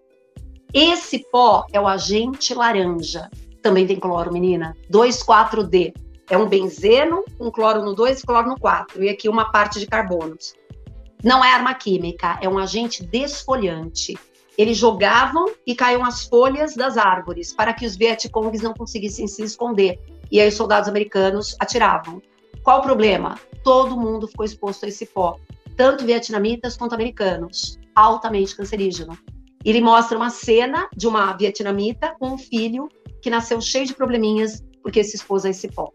Esse 0.73 1.30
pó 1.30 1.65
é 1.73 1.82
o 1.82 1.86
agente 1.86 2.54
laranja. 2.54 3.30
Também 3.62 3.86
tem 3.86 4.00
cloro, 4.00 4.32
menina. 4.32 4.76
2,4-D. 4.91 5.93
É 6.30 6.38
um 6.38 6.47
benzeno, 6.47 7.24
um 7.39 7.52
cloro 7.52 7.84
no 7.84 7.93
2 7.93 8.21
e 8.21 8.26
cloro 8.26 8.47
no 8.47 8.60
4. 8.60 9.04
E 9.04 9.10
aqui 9.10 9.28
uma 9.28 9.52
parte 9.52 9.80
de 9.80 9.86
carbonos. 9.86 10.54
Não 11.24 11.43
é 11.43 11.52
arma 11.52 11.74
química, 11.74 12.39
é 12.41 12.50
um 12.50 12.58
agente 12.58 13.04
desfolhante. 13.04 14.17
Eles 14.58 14.78
jogavam 14.78 15.45
e 15.65 15.76
caíam 15.76 16.04
as 16.04 16.26
folhas 16.26 16.76
das 16.76 16.97
árvores 16.97 17.54
para 17.54 17.74
que 17.74 17.86
os 17.86 17.95
Vietcongs 17.95 18.62
não 18.62 18.74
conseguissem 18.74 19.28
se 19.28 19.43
esconder. 19.43 20.00
E 20.32 20.39
aí 20.39 20.47
os 20.47 20.56
soldados 20.56 20.89
americanos 20.89 21.56
atiravam. 21.60 22.21
Qual 22.63 22.80
o 22.80 22.84
problema? 22.84 23.38
Todo 23.63 23.97
mundo 23.97 24.28
ficou 24.28 24.45
exposto 24.45 24.86
a 24.86 24.88
esse 24.88 25.06
pó 25.06 25.38
tanto 25.76 26.06
vietnamitas 26.06 26.78
quanto 26.78 26.93
americanos, 26.93 27.80
altamente 27.95 28.56
cancerígeno. 28.56 29.17
Ele 29.65 29.82
mostra 29.82 30.17
uma 30.17 30.30
cena 30.30 30.88
de 30.95 31.08
uma 31.08 31.34
vietnamita 31.34 32.15
com 32.19 32.34
um 32.34 32.38
filho 32.38 32.88
que 33.21 33.29
nasceu 33.29 33.62
cheio 33.62 33.86
de 33.86 33.93
probleminhas 33.93 34.63
porque 34.81 35.03
se 35.03 35.15
expôs 35.15 35.45
a 35.45 35.49
esse 35.49 35.67
pó. 35.67 35.93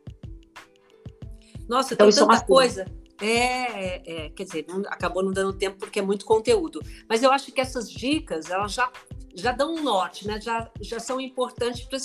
Nossa, 1.68 1.94
então, 1.94 2.08
tem 2.08 2.16
é 2.16 2.20
tanta 2.20 2.36
é 2.36 2.46
coisa. 2.46 2.86
É, 3.20 3.26
é, 3.26 4.02
é, 4.06 4.30
quer 4.30 4.44
dizer, 4.44 4.66
não, 4.68 4.80
acabou 4.86 5.22
não 5.22 5.32
dando 5.32 5.52
tempo 5.52 5.78
porque 5.78 5.98
é 5.98 6.02
muito 6.02 6.24
conteúdo. 6.24 6.80
Mas 7.08 7.22
eu 7.22 7.32
acho 7.32 7.50
que 7.50 7.60
essas 7.60 7.90
dicas, 7.90 8.50
elas 8.50 8.72
já, 8.72 8.90
já 9.34 9.52
dão 9.52 9.74
um 9.74 9.82
norte, 9.82 10.26
né? 10.26 10.40
Já, 10.40 10.70
já 10.80 11.00
são 11.00 11.20
importantes 11.20 11.84
pra, 11.86 11.98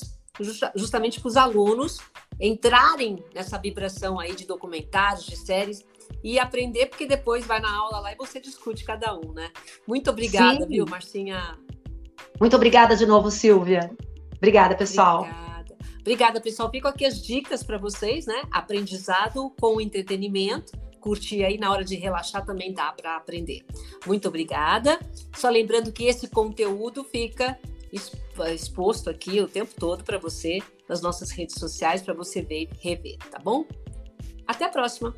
justamente 0.76 1.20
para 1.20 1.28
os 1.28 1.38
alunos 1.38 2.00
entrarem 2.40 3.24
nessa 3.36 3.58
vibração 3.58 4.20
aí 4.20 4.34
de 4.34 4.48
documentários, 4.48 5.26
de 5.26 5.36
séries 5.36 5.86
e 6.24 6.40
aprender, 6.40 6.88
porque 6.88 7.06
depois 7.06 7.46
vai 7.46 7.60
na 7.60 7.72
aula 7.72 8.00
lá 8.00 8.12
e 8.12 8.16
você 8.16 8.40
discute 8.40 8.84
cada 8.84 9.16
um, 9.16 9.32
né? 9.34 9.52
Muito 9.88 10.10
obrigada, 10.10 10.64
Sim. 10.64 10.70
viu, 10.70 10.86
Marcinha? 10.86 11.58
Muito 12.40 12.56
obrigada 12.56 12.96
de 12.96 13.06
novo, 13.06 13.30
Silvia. 13.30 13.92
Obrigada, 14.42 14.76
pessoal. 14.76 15.20
Obrigada. 15.20 15.78
Obrigada, 16.00 16.42
pessoal. 16.42 16.72
Fico 16.72 16.88
aqui 16.88 17.06
as 17.06 17.22
dicas 17.22 17.62
para 17.62 17.78
vocês, 17.78 18.26
né? 18.26 18.42
Aprendizado 18.50 19.54
com 19.62 19.80
entretenimento. 19.80 20.72
Curtir 21.00 21.44
aí 21.44 21.60
na 21.60 21.72
hora 21.72 21.84
de 21.84 21.96
relaxar 21.96 22.44
também 22.44 22.74
dá 22.74 22.92
para 22.92 23.16
aprender. 23.16 23.64
Muito 24.08 24.28
obrigada. 24.28 25.00
Só 25.36 25.48
lembrando 25.48 25.92
que 25.92 26.06
esse 26.06 26.28
conteúdo 26.28 27.04
fica 27.04 27.58
exposto 28.52 29.12
aqui 29.12 29.40
o 29.40 29.48
tempo 29.48 29.76
todo 29.78 30.04
para 30.04 30.18
você 30.18 30.60
nas 30.90 31.02
nossas 31.02 31.30
redes 31.30 31.60
sociais 31.60 32.02
para 32.02 32.14
você 32.14 32.42
ver 32.42 32.64
e 32.64 32.70
rever, 32.80 33.18
tá 33.30 33.38
bom? 33.38 33.66
Até 34.48 34.66
a 34.66 34.70
próxima. 34.70 35.16